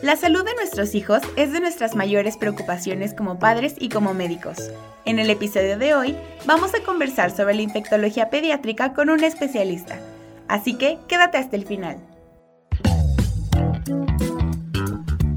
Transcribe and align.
La 0.00 0.14
salud 0.14 0.44
de 0.44 0.54
nuestros 0.54 0.94
hijos 0.94 1.22
es 1.34 1.52
de 1.52 1.58
nuestras 1.58 1.96
mayores 1.96 2.36
preocupaciones 2.36 3.14
como 3.14 3.40
padres 3.40 3.74
y 3.80 3.88
como 3.88 4.14
médicos. 4.14 4.70
En 5.04 5.18
el 5.18 5.28
episodio 5.28 5.76
de 5.76 5.94
hoy 5.94 6.16
vamos 6.46 6.72
a 6.74 6.84
conversar 6.84 7.32
sobre 7.32 7.54
la 7.54 7.62
infectología 7.62 8.30
pediátrica 8.30 8.94
con 8.94 9.10
un 9.10 9.24
especialista. 9.24 9.98
Así 10.46 10.78
que 10.78 10.98
quédate 11.08 11.38
hasta 11.38 11.56
el 11.56 11.64
final. 11.64 11.98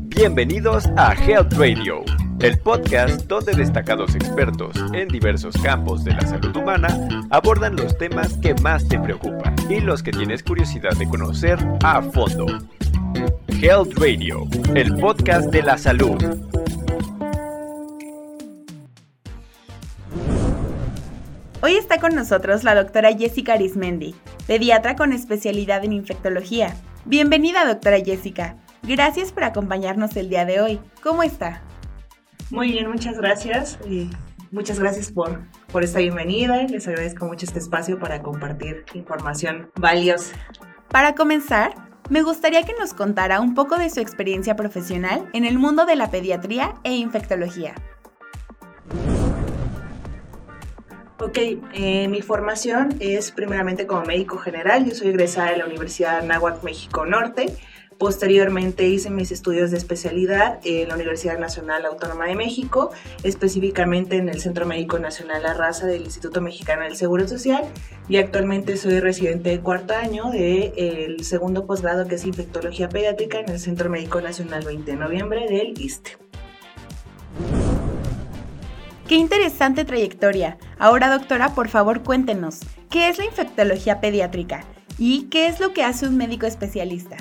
Bienvenidos 0.09 0.85
a 0.95 1.15
Health 1.15 1.53
Radio, 1.53 2.03
el 2.39 2.59
podcast 2.59 3.25
donde 3.25 3.53
destacados 3.53 4.13
expertos 4.13 4.75
en 4.93 5.07
diversos 5.07 5.57
campos 5.63 6.03
de 6.03 6.13
la 6.13 6.21
salud 6.21 6.55
humana 6.55 7.27
abordan 7.31 7.75
los 7.75 7.97
temas 7.97 8.37
que 8.37 8.53
más 8.61 8.87
te 8.87 8.99
preocupan 8.99 9.55
y 9.71 9.79
los 9.79 10.03
que 10.03 10.11
tienes 10.11 10.43
curiosidad 10.43 10.95
de 10.97 11.09
conocer 11.09 11.57
a 11.83 12.03
fondo. 12.03 12.45
Health 13.61 13.93
Radio, 13.99 14.47
el 14.73 14.95
podcast 14.95 15.51
de 15.51 15.61
la 15.61 15.77
salud. 15.77 16.17
Hoy 21.61 21.75
está 21.75 21.99
con 21.99 22.15
nosotros 22.15 22.63
la 22.63 22.73
doctora 22.73 23.15
Jessica 23.15 23.53
Arismendi, 23.53 24.15
pediatra 24.47 24.95
con 24.95 25.13
especialidad 25.13 25.85
en 25.85 25.93
infectología. 25.93 26.75
Bienvenida, 27.05 27.67
doctora 27.67 27.99
Jessica. 27.99 28.57
Gracias 28.81 29.31
por 29.31 29.43
acompañarnos 29.43 30.15
el 30.15 30.29
día 30.29 30.45
de 30.45 30.59
hoy. 30.59 30.79
¿Cómo 31.03 31.21
está? 31.21 31.61
Muy 32.49 32.71
bien, 32.71 32.89
muchas 32.89 33.19
gracias. 33.19 33.77
Y 33.87 34.09
muchas 34.49 34.79
gracias 34.79 35.11
por, 35.11 35.39
por 35.71 35.83
esta 35.83 35.99
bienvenida. 35.99 36.63
Les 36.63 36.87
agradezco 36.87 37.27
mucho 37.27 37.45
este 37.45 37.59
espacio 37.59 37.99
para 37.99 38.23
compartir 38.23 38.85
información 38.95 39.69
valiosa. 39.75 40.35
Para 40.89 41.13
comenzar, 41.13 41.90
me 42.11 42.23
gustaría 42.23 42.63
que 42.63 42.73
nos 42.73 42.93
contara 42.93 43.39
un 43.39 43.55
poco 43.55 43.77
de 43.77 43.89
su 43.89 44.01
experiencia 44.01 44.57
profesional 44.57 45.29
en 45.31 45.45
el 45.45 45.57
mundo 45.57 45.85
de 45.85 45.95
la 45.95 46.11
pediatría 46.11 46.75
e 46.83 46.93
infectología. 46.93 47.73
Ok, 51.19 51.37
eh, 51.73 52.09
mi 52.09 52.21
formación 52.21 52.97
es 52.99 53.31
primeramente 53.31 53.87
como 53.87 54.03
médico 54.03 54.37
general. 54.37 54.83
Yo 54.85 54.93
soy 54.93 55.07
egresada 55.07 55.51
de 55.51 55.57
la 55.59 55.65
Universidad 55.65 56.21
Nahuatl 56.21 56.65
México 56.65 57.05
Norte. 57.05 57.57
Posteriormente 58.01 58.87
hice 58.87 59.11
mis 59.11 59.31
estudios 59.31 59.69
de 59.69 59.77
especialidad 59.77 60.59
en 60.63 60.87
la 60.87 60.95
Universidad 60.95 61.37
Nacional 61.37 61.85
Autónoma 61.85 62.25
de 62.25 62.33
México, 62.33 62.89
específicamente 63.21 64.15
en 64.15 64.27
el 64.27 64.41
Centro 64.41 64.65
Médico 64.65 64.97
Nacional 64.97 65.43
La 65.43 65.71
del 65.85 66.01
Instituto 66.01 66.41
Mexicano 66.41 66.81
del 66.81 66.95
Seguro 66.95 67.27
Social 67.27 67.63
y 68.09 68.17
actualmente 68.17 68.75
soy 68.77 69.01
residente 69.01 69.51
de 69.51 69.59
cuarto 69.59 69.93
año 69.93 70.31
del 70.31 71.23
segundo 71.23 71.67
posgrado 71.67 72.07
que 72.07 72.15
es 72.15 72.25
Infectología 72.25 72.89
Pediátrica 72.89 73.39
en 73.39 73.49
el 73.49 73.59
Centro 73.59 73.87
Médico 73.87 74.19
Nacional 74.19 74.65
20 74.65 74.89
de 74.89 74.97
noviembre 74.97 75.45
del 75.47 75.79
ISTE. 75.79 76.17
Qué 79.07 79.13
interesante 79.13 79.85
trayectoria. 79.85 80.57
Ahora, 80.79 81.15
doctora, 81.15 81.53
por 81.53 81.69
favor 81.69 82.01
cuéntenos, 82.01 82.61
¿qué 82.89 83.09
es 83.09 83.19
la 83.19 83.25
infectología 83.25 84.01
pediátrica? 84.01 84.65
¿Y 84.97 85.25
qué 85.25 85.45
es 85.45 85.59
lo 85.59 85.71
que 85.71 85.83
hace 85.83 86.07
un 86.07 86.17
médico 86.17 86.47
especialista? 86.47 87.17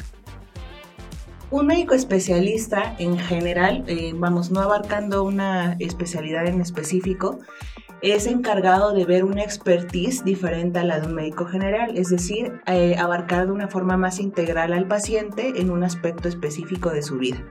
Un 1.52 1.66
médico 1.66 1.94
especialista 1.94 2.94
en 3.00 3.18
general, 3.18 3.82
eh, 3.88 4.12
vamos, 4.14 4.52
no 4.52 4.60
abarcando 4.60 5.24
una 5.24 5.74
especialidad 5.80 6.46
en 6.46 6.60
específico, 6.60 7.40
es 8.02 8.26
encargado 8.26 8.94
de 8.94 9.04
ver 9.04 9.24
una 9.24 9.42
expertise 9.42 10.24
diferente 10.24 10.78
a 10.78 10.84
la 10.84 11.00
de 11.00 11.08
un 11.08 11.14
médico 11.14 11.46
general, 11.46 11.98
es 11.98 12.08
decir, 12.08 12.60
eh, 12.66 12.96
abarcar 12.96 13.46
de 13.46 13.52
una 13.52 13.66
forma 13.66 13.96
más 13.96 14.20
integral 14.20 14.72
al 14.72 14.86
paciente 14.86 15.60
en 15.60 15.70
un 15.70 15.82
aspecto 15.82 16.28
específico 16.28 16.90
de 16.90 17.02
su 17.02 17.18
vida. 17.18 17.44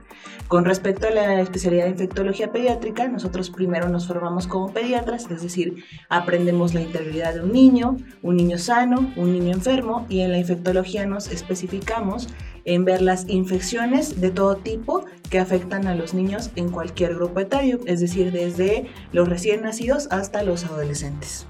Con 0.48 0.64
respecto 0.64 1.06
a 1.06 1.10
la 1.10 1.40
especialidad 1.40 1.84
de 1.84 1.90
infectología 1.90 2.50
pediátrica, 2.50 3.06
nosotros 3.06 3.50
primero 3.50 3.90
nos 3.90 4.08
formamos 4.08 4.46
como 4.46 4.72
pediatras, 4.72 5.30
es 5.30 5.42
decir, 5.42 5.84
aprendemos 6.08 6.72
la 6.72 6.80
integridad 6.80 7.34
de 7.34 7.42
un 7.42 7.52
niño, 7.52 7.98
un 8.22 8.36
niño 8.36 8.56
sano, 8.56 9.12
un 9.16 9.32
niño 9.32 9.52
enfermo, 9.52 10.06
y 10.08 10.20
en 10.20 10.32
la 10.32 10.38
infectología 10.38 11.06
nos 11.06 11.30
especificamos 11.30 12.28
en 12.64 12.84
ver 12.84 13.02
las 13.02 13.28
infecciones 13.28 14.20
de 14.20 14.30
todo 14.30 14.56
tipo 14.56 15.04
que 15.28 15.38
afectan 15.38 15.86
a 15.86 15.94
los 15.94 16.14
niños 16.14 16.50
en 16.56 16.70
cualquier 16.70 17.14
grupo 17.14 17.40
etario, 17.40 17.80
es 17.86 18.00
decir, 18.00 18.32
desde 18.32 18.86
los 19.12 19.28
recién 19.28 19.62
nacidos 19.62 20.08
hasta 20.10 20.42
los 20.42 20.64
adolescentes. 20.64 21.46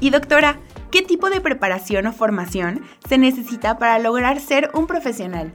Y 0.00 0.10
doctora, 0.10 0.58
¿qué 0.90 1.02
tipo 1.02 1.30
de 1.30 1.40
preparación 1.40 2.06
o 2.06 2.12
formación 2.12 2.82
se 3.08 3.18
necesita 3.18 3.78
para 3.78 3.98
lograr 3.98 4.40
ser 4.40 4.70
un 4.74 4.86
profesional? 4.86 5.52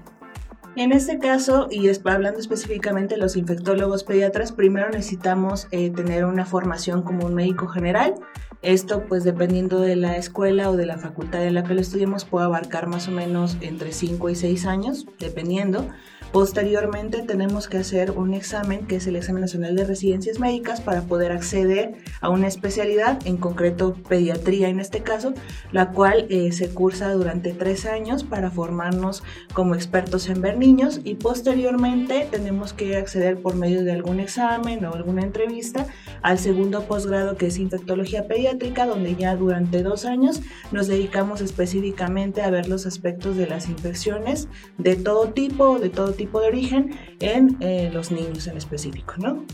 En 0.77 0.91
este 0.91 1.17
caso, 1.17 1.67
y 1.71 1.89
hablando 2.05 2.39
específicamente 2.39 3.15
de 3.15 3.21
los 3.21 3.35
infectólogos 3.35 4.03
pediatras, 4.03 4.51
primero 4.51 4.87
necesitamos 4.91 5.67
eh, 5.71 5.89
tener 5.89 6.23
una 6.23 6.45
formación 6.45 7.01
como 7.01 7.25
un 7.25 7.33
médico 7.33 7.67
general. 7.67 8.13
Esto, 8.61 9.05
pues 9.07 9.23
dependiendo 9.23 9.79
de 9.79 9.95
la 9.95 10.17
escuela 10.17 10.69
o 10.69 10.75
de 10.75 10.85
la 10.85 10.97
facultad 10.97 11.45
en 11.45 11.53
la 11.53 11.63
que 11.63 11.75
lo 11.75 11.81
estudiemos, 11.81 12.25
puede 12.25 12.45
abarcar 12.45 12.87
más 12.87 13.07
o 13.07 13.11
menos 13.11 13.57
entre 13.61 13.91
5 13.91 14.29
y 14.29 14.35
6 14.35 14.65
años, 14.65 15.05
dependiendo. 15.19 15.87
Posteriormente 16.31 17.21
tenemos 17.21 17.69
que 17.69 17.77
hacer 17.77 18.11
un 18.11 18.33
examen 18.33 18.85
que 18.85 18.97
es 18.97 19.07
el 19.07 19.15
examen 19.15 19.41
nacional 19.41 19.75
de 19.75 19.85
residencias 19.85 20.39
médicas 20.39 20.81
para 20.81 21.03
poder 21.03 21.31
acceder 21.31 21.95
a 22.19 22.29
una 22.29 22.47
especialidad, 22.47 23.19
en 23.25 23.37
concreto 23.37 23.95
pediatría 24.07 24.67
en 24.67 24.79
este 24.79 25.01
caso, 25.01 25.33
la 25.71 25.91
cual 25.91 26.27
eh, 26.29 26.51
se 26.51 26.69
cursa 26.69 27.11
durante 27.13 27.53
tres 27.53 27.85
años 27.85 28.23
para 28.23 28.51
formarnos 28.51 29.23
como 29.53 29.73
expertos 29.73 30.27
en 30.27 30.41
ver 30.41 30.57
niños 30.57 30.99
y 31.03 31.15
posteriormente 31.15 32.27
tenemos 32.29 32.73
que 32.73 32.97
acceder 32.97 33.41
por 33.41 33.55
medio 33.55 33.83
de 33.83 33.93
algún 33.93 34.19
examen 34.19 34.83
o 34.85 34.93
alguna 34.93 35.21
entrevista 35.21 35.87
al 36.21 36.39
segundo 36.39 36.83
posgrado 36.83 37.37
que 37.37 37.47
es 37.47 37.57
infectología 37.57 38.27
pediátrica 38.27 38.85
donde 38.85 39.15
ya 39.15 39.35
durante 39.35 39.81
dos 39.81 40.05
años 40.05 40.41
nos 40.71 40.87
dedicamos 40.87 41.41
específicamente 41.41 42.41
a 42.41 42.49
ver 42.49 42.67
los 42.67 42.85
aspectos 42.85 43.37
de 43.37 43.47
las 43.47 43.69
infecciones 43.69 44.49
de 44.77 44.95
todo 44.95 45.29
tipo, 45.29 45.79
de 45.79 45.89
todo 45.89 46.16
tipo 46.17 46.41
de 46.41 46.47
origen 46.47 46.99
en 47.19 47.55
eh, 47.61 47.89
los 47.93 48.11
niños 48.11 48.47
en 48.47 48.57
específico, 48.57 49.13
¿no? 49.17 49.45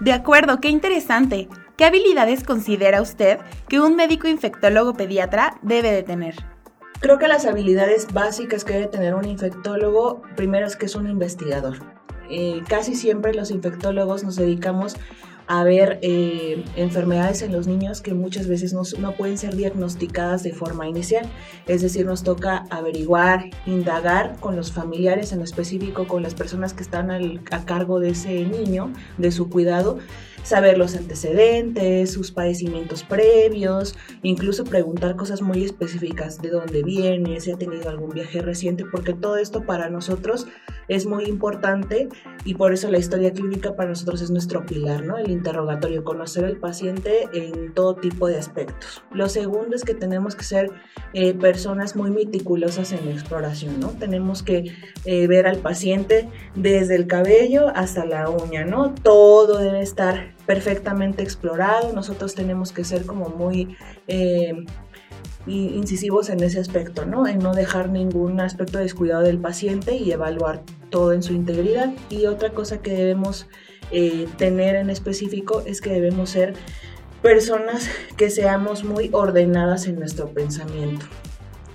De 0.00 0.12
acuerdo, 0.12 0.60
qué 0.60 0.68
interesante. 0.68 1.48
¿Qué 1.76 1.84
habilidades 1.84 2.44
considera 2.44 3.00
usted 3.00 3.38
que 3.68 3.80
un 3.80 3.96
médico 3.96 4.28
infectólogo 4.28 4.94
pediatra 4.94 5.58
debe 5.62 5.90
de 5.90 6.02
tener? 6.02 6.34
Creo 7.00 7.18
que 7.18 7.28
las 7.28 7.46
habilidades 7.46 8.12
básicas 8.12 8.64
que 8.64 8.74
debe 8.74 8.86
tener 8.86 9.14
un 9.14 9.24
infectólogo, 9.24 10.22
primero 10.36 10.66
es 10.66 10.76
que 10.76 10.86
es 10.86 10.94
un 10.94 11.08
investigador. 11.08 11.78
Eh, 12.30 12.62
casi 12.68 12.94
siempre 12.94 13.34
los 13.34 13.50
infectólogos 13.50 14.24
nos 14.24 14.36
dedicamos 14.36 14.96
a 15.46 15.62
ver 15.64 15.98
eh, 16.02 16.64
enfermedades 16.76 17.42
en 17.42 17.52
los 17.52 17.66
niños 17.66 18.00
que 18.00 18.14
muchas 18.14 18.46
veces 18.46 18.72
no, 18.72 18.82
no, 18.98 19.12
pueden 19.12 19.36
ser 19.36 19.56
diagnosticadas 19.56 20.42
de 20.42 20.52
forma 20.52 20.88
inicial. 20.88 21.26
Es 21.66 21.82
decir, 21.82 22.06
nos 22.06 22.22
toca 22.22 22.64
averiguar, 22.70 23.50
indagar 23.66 24.36
con 24.40 24.56
los 24.56 24.72
familiares, 24.72 25.32
en 25.32 25.42
específico 25.42 26.06
con 26.06 26.22
las 26.22 26.34
personas 26.34 26.72
que 26.72 26.82
están 26.82 27.10
a 27.10 27.64
cargo 27.64 28.00
de 28.00 28.10
ese 28.10 28.44
niño, 28.44 28.92
de 29.18 29.32
su 29.32 29.50
cuidado, 29.50 29.98
saber 30.44 30.78
los 30.78 30.94
antecedentes, 30.94 32.12
sus 32.12 32.30
padecimientos 32.30 33.02
previos, 33.02 33.96
incluso 34.22 34.64
preguntar 34.64 35.16
cosas 35.16 35.42
muy 35.42 35.64
específicas 35.64 36.40
de 36.40 36.50
dónde 36.50 36.82
viene, 36.82 37.40
si 37.40 37.50
ha 37.50 37.56
tenido 37.56 37.88
algún 37.88 38.10
viaje 38.10 38.40
reciente, 38.40 38.84
porque 38.84 39.14
todo 39.14 39.38
esto 39.38 39.64
para 39.64 39.88
nosotros 39.88 40.46
es 40.86 41.06
muy 41.06 41.24
importante 41.24 42.08
y 42.44 42.54
por 42.54 42.74
eso 42.74 42.90
la 42.90 42.98
historia 42.98 43.32
clínica 43.32 43.74
para 43.74 43.88
nosotros 43.88 44.20
es 44.20 44.30
nuestro 44.30 44.66
pilar, 44.66 45.02
¿no? 45.02 45.16
El 45.16 45.30
interrogatorio, 45.30 46.04
conocer 46.04 46.44
al 46.44 46.58
paciente 46.58 47.26
en 47.32 47.72
todo 47.72 47.96
tipo 47.96 48.28
de 48.28 48.36
aspectos. 48.36 49.02
Lo 49.12 49.30
segundo 49.30 49.74
es 49.74 49.82
que 49.82 49.94
tenemos 49.94 50.36
que 50.36 50.44
ser 50.44 50.70
eh, 51.14 51.32
personas 51.32 51.96
muy 51.96 52.10
meticulosas 52.10 52.92
en 52.92 53.06
la 53.06 53.12
exploración, 53.12 53.80
¿no? 53.80 53.88
Tenemos 53.88 54.42
que 54.42 54.72
eh, 55.06 55.26
ver 55.26 55.46
al 55.46 55.58
paciente 55.58 56.28
desde 56.54 56.96
el 56.96 57.06
cabello 57.06 57.68
hasta 57.74 58.04
la 58.04 58.28
uña, 58.28 58.66
¿no? 58.66 58.94
Todo 58.94 59.58
debe 59.58 59.80
estar 59.80 60.33
perfectamente 60.46 61.22
explorado. 61.22 61.92
Nosotros 61.92 62.34
tenemos 62.34 62.72
que 62.72 62.84
ser 62.84 63.06
como 63.06 63.28
muy 63.28 63.76
eh, 64.08 64.64
incisivos 65.46 66.30
en 66.30 66.42
ese 66.42 66.60
aspecto, 66.60 67.04
¿no? 67.04 67.26
En 67.26 67.38
no 67.38 67.54
dejar 67.54 67.90
ningún 67.90 68.40
aspecto 68.40 68.78
descuidado 68.78 69.22
del 69.22 69.38
paciente 69.38 69.96
y 69.96 70.12
evaluar 70.12 70.62
todo 70.90 71.12
en 71.12 71.22
su 71.22 71.32
integridad. 71.32 71.92
Y 72.08 72.26
otra 72.26 72.50
cosa 72.50 72.78
que 72.78 72.92
debemos 72.92 73.46
eh, 73.90 74.26
tener 74.38 74.76
en 74.76 74.90
específico 74.90 75.62
es 75.66 75.80
que 75.80 75.90
debemos 75.90 76.30
ser 76.30 76.54
personas 77.22 77.88
que 78.16 78.30
seamos 78.30 78.84
muy 78.84 79.10
ordenadas 79.12 79.86
en 79.86 79.98
nuestro 79.98 80.28
pensamiento. 80.28 81.06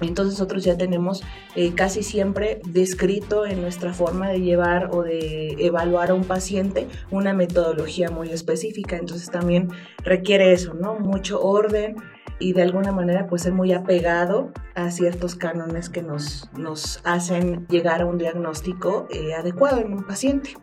Entonces 0.01 0.33
nosotros 0.33 0.63
ya 0.63 0.77
tenemos 0.77 1.23
eh, 1.55 1.73
casi 1.73 2.03
siempre 2.03 2.61
descrito 2.67 3.45
en 3.45 3.61
nuestra 3.61 3.93
forma 3.93 4.29
de 4.29 4.41
llevar 4.41 4.89
o 4.91 5.03
de 5.03 5.55
evaluar 5.59 6.11
a 6.11 6.13
un 6.13 6.23
paciente 6.23 6.87
una 7.11 7.33
metodología 7.33 8.09
muy 8.09 8.29
específica. 8.29 8.97
Entonces 8.97 9.29
también 9.29 9.69
requiere 10.03 10.53
eso, 10.53 10.73
¿no? 10.73 10.95
Mucho 10.95 11.41
orden 11.41 11.95
y 12.39 12.53
de 12.53 12.61
alguna 12.61 12.91
manera 12.91 13.27
pues 13.27 13.43
ser 13.43 13.53
muy 13.53 13.73
apegado 13.73 14.51
a 14.73 14.91
ciertos 14.91 15.35
cánones 15.35 15.89
que 15.89 16.01
nos, 16.01 16.49
nos 16.57 17.01
hacen 17.03 17.67
llegar 17.67 18.01
a 18.01 18.05
un 18.05 18.17
diagnóstico 18.17 19.07
eh, 19.09 19.33
adecuado 19.33 19.81
en 19.81 19.93
un 19.93 20.03
paciente. 20.03 20.55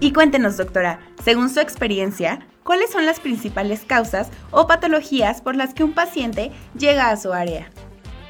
Y 0.00 0.12
cuéntenos, 0.12 0.56
doctora, 0.56 1.00
según 1.22 1.48
su 1.48 1.60
experiencia, 1.60 2.46
¿cuáles 2.64 2.90
son 2.90 3.06
las 3.06 3.20
principales 3.20 3.84
causas 3.84 4.30
o 4.50 4.66
patologías 4.66 5.40
por 5.40 5.54
las 5.54 5.74
que 5.74 5.84
un 5.84 5.92
paciente 5.92 6.50
llega 6.76 7.10
a 7.10 7.16
su 7.16 7.32
área? 7.32 7.70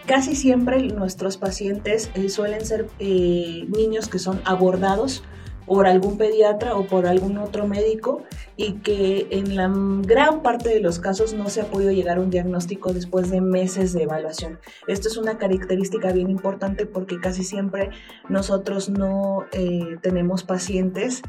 Casi 0.07 0.37
siempre 0.37 0.83
nuestros 0.83 1.39
pacientes 1.39 2.11
eh, 2.15 2.29
suelen 2.29 2.67
ser 2.67 2.89
eh, 2.99 3.65
niños 3.69 4.09
que 4.09 4.19
son 4.19 4.43
abordados 4.45 5.25
por 5.67 5.87
algún 5.87 6.19
pediatra 6.19 6.77
o 6.77 6.87
por 6.87 7.07
algún 7.07 7.39
otro 7.39 7.67
médico 7.67 8.23
y 8.57 8.75
que 8.75 9.29
en 9.31 9.57
la 9.57 9.73
gran 10.03 10.43
parte 10.43 10.69
de 10.69 10.81
los 10.81 10.99
casos 10.99 11.33
no 11.33 11.49
se 11.49 11.63
ha 11.63 11.71
podido 11.71 11.91
llegar 11.91 12.19
a 12.19 12.21
un 12.21 12.31
diagnóstico 12.31 12.93
después 12.93 13.31
de 13.31 13.41
meses 13.41 13.93
de 13.93 14.03
evaluación. 14.03 14.59
Esto 14.87 15.09
es 15.09 15.17
una 15.17 15.39
característica 15.39 16.13
bien 16.13 16.31
importante 16.31 16.87
porque 16.87 17.19
casi 17.19 17.45
siempre 17.45 17.91
nosotros 18.29 18.91
no 18.91 19.47
eh, 19.53 19.97
tenemos 20.03 20.43
pacientes 20.43 21.23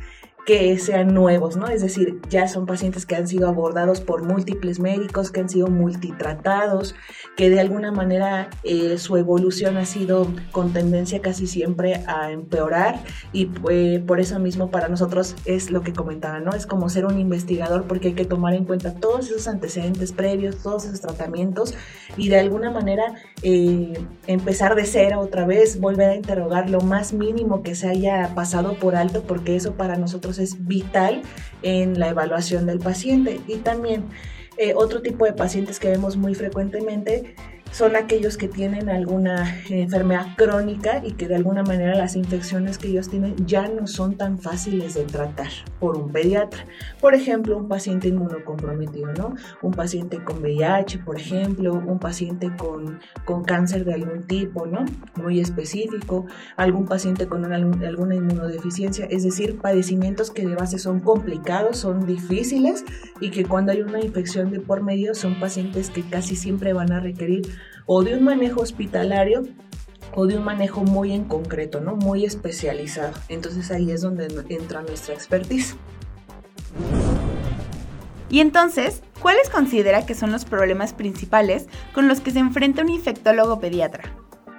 que 0.45 0.77
sean 0.77 1.13
nuevos, 1.13 1.57
¿no? 1.57 1.67
Es 1.67 1.81
decir, 1.81 2.21
ya 2.29 2.47
son 2.47 2.67
pacientes 2.67 3.07
que 3.07 3.15
han 3.15 3.27
sido 3.27 3.47
abordados 3.47 3.99
por 3.99 4.23
múltiples 4.23 4.79
médicos, 4.79 5.31
que 5.31 5.39
han 5.39 5.49
sido 5.49 5.67
multitratados, 5.67 6.93
que 7.35 7.49
de 7.49 7.59
alguna 7.59 7.91
manera 7.91 8.49
eh, 8.63 8.99
su 8.99 9.17
evolución 9.17 9.77
ha 9.77 9.85
sido 9.85 10.27
con 10.51 10.71
tendencia 10.71 11.19
casi 11.19 11.47
siempre 11.47 12.03
a 12.05 12.31
empeorar 12.31 12.99
y 13.33 13.47
pues, 13.47 13.99
por 14.01 14.19
eso 14.19 14.37
mismo 14.39 14.69
para 14.69 14.87
nosotros 14.87 15.35
es 15.45 15.71
lo 15.71 15.81
que 15.81 15.93
comentaba, 15.93 16.39
¿no? 16.39 16.51
Es 16.53 16.67
como 16.67 16.89
ser 16.89 17.05
un 17.05 17.19
investigador 17.19 17.85
porque 17.85 18.09
hay 18.09 18.13
que 18.13 18.25
tomar 18.25 18.53
en 18.53 18.65
cuenta 18.65 18.93
todos 18.93 19.27
esos 19.27 19.47
antecedentes 19.47 20.11
previos, 20.11 20.61
todos 20.61 20.85
esos 20.85 21.01
tratamientos 21.01 21.73
y 22.17 22.29
de 22.29 22.39
alguna 22.39 22.69
manera 22.69 23.15
eh, 23.41 23.93
empezar 24.27 24.75
de 24.75 24.85
cero 24.85 25.21
otra 25.21 25.47
vez, 25.47 25.79
volver 25.79 26.11
a 26.11 26.15
interrogar 26.15 26.69
lo 26.69 26.81
más 26.81 27.13
mínimo 27.13 27.63
que 27.63 27.73
se 27.73 27.87
haya 27.87 28.33
pasado 28.35 28.75
por 28.75 28.95
alto 28.95 29.23
porque 29.23 29.55
eso 29.55 29.73
para 29.73 29.97
nosotros 29.97 30.34
es 30.39 30.65
vital 30.65 31.21
en 31.61 31.99
la 31.99 32.09
evaluación 32.09 32.65
del 32.65 32.79
paciente. 32.79 33.39
Y 33.47 33.57
también 33.57 34.05
eh, 34.57 34.73
otro 34.75 35.01
tipo 35.01 35.25
de 35.25 35.33
pacientes 35.33 35.79
que 35.79 35.89
vemos 35.89 36.17
muy 36.17 36.35
frecuentemente 36.35 37.35
son 37.75 37.97
aquellos 37.97 38.37
que 38.37 38.47
tienen 38.47 38.87
alguna 38.87 39.53
enfermedad 39.69 40.27
crónica 40.37 41.01
y 41.03 41.11
que 41.11 41.27
de 41.27 41.35
alguna 41.35 41.61
manera 41.61 41.93
las 41.93 42.15
infecciones 42.15 42.77
que 42.77 42.87
ellos 42.87 43.09
tienen 43.09 43.35
ya 43.45 43.67
no 43.67 43.85
son 43.85 44.15
tan 44.15 44.39
fáciles 44.39 44.93
de 44.93 45.03
tratar 45.03 45.49
por 45.81 45.97
un 45.97 46.09
pediatra. 46.09 46.65
Por 47.01 47.15
ejemplo, 47.15 47.57
un 47.57 47.67
paciente 47.67 48.07
inmunocomprometido, 48.07 49.11
¿no? 49.11 49.35
Un 49.61 49.73
paciente 49.73 50.23
con 50.23 50.41
VIH, 50.41 50.99
por 50.99 51.19
ejemplo, 51.19 51.73
un 51.73 51.99
paciente 51.99 52.49
con, 52.55 53.01
con 53.25 53.43
cáncer 53.43 53.83
de 53.83 53.95
algún 53.95 54.23
tipo, 54.23 54.65
¿no? 54.65 54.85
Muy 55.15 55.41
específico, 55.41 56.27
algún 56.55 56.85
paciente 56.85 57.27
con 57.27 57.43
alguna 57.51 58.15
inmunodeficiencia, 58.15 59.05
es 59.09 59.23
decir, 59.23 59.59
padecimientos 59.59 60.31
que 60.31 60.47
de 60.47 60.55
base 60.55 60.79
son 60.79 61.01
complicados, 61.01 61.79
son 61.79 62.05
difíciles 62.05 62.85
y 63.19 63.31
que 63.31 63.43
cuando 63.43 63.73
hay 63.73 63.81
una 63.81 63.99
infección 63.99 64.49
de 64.49 64.61
por 64.61 64.81
medio 64.81 65.13
son 65.13 65.41
pacientes 65.41 65.89
que 65.89 66.03
casi 66.03 66.37
siempre 66.37 66.71
van 66.71 66.93
a 66.93 67.01
requerir 67.01 67.41
o 67.85 68.03
de 68.03 68.15
un 68.15 68.23
manejo 68.23 68.61
hospitalario 68.61 69.43
o 70.13 70.27
de 70.27 70.37
un 70.37 70.43
manejo 70.43 70.83
muy 70.83 71.11
en 71.11 71.25
concreto, 71.25 71.81
¿no? 71.81 71.95
Muy 71.95 72.25
especializado. 72.25 73.13
Entonces 73.27 73.71
ahí 73.71 73.91
es 73.91 74.01
donde 74.01 74.27
entra 74.49 74.81
nuestra 74.81 75.13
expertise. 75.13 75.75
Y 78.29 78.39
entonces, 78.39 79.03
¿cuáles 79.21 79.49
considera 79.49 80.05
que 80.05 80.15
son 80.15 80.31
los 80.31 80.45
problemas 80.45 80.93
principales 80.93 81.67
con 81.93 82.07
los 82.07 82.21
que 82.21 82.31
se 82.31 82.39
enfrenta 82.39 82.81
un 82.81 82.89
infectólogo 82.89 83.59
pediatra? 83.59 84.03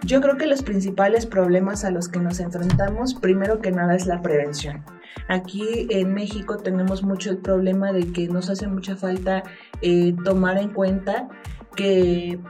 Yo 0.04 0.20
creo 0.20 0.36
que 0.36 0.46
los 0.46 0.62
principales 0.62 1.26
problemas 1.26 1.84
a 1.84 1.90
los 1.90 2.08
que 2.08 2.20
nos 2.20 2.38
enfrentamos, 2.38 3.14
primero 3.14 3.60
que 3.60 3.72
nada, 3.72 3.96
es 3.96 4.06
la 4.06 4.22
prevención. 4.22 4.84
Aquí 5.28 5.88
en 5.90 6.14
México 6.14 6.58
tenemos 6.58 7.02
mucho 7.02 7.30
el 7.30 7.38
problema 7.38 7.92
de 7.92 8.12
que 8.12 8.28
nos 8.28 8.48
hace 8.48 8.68
mucha 8.68 8.94
falta 8.94 9.42
eh, 9.82 10.14
tomar 10.24 10.58
en 10.58 10.68
cuenta 10.68 11.28
que 11.76 12.40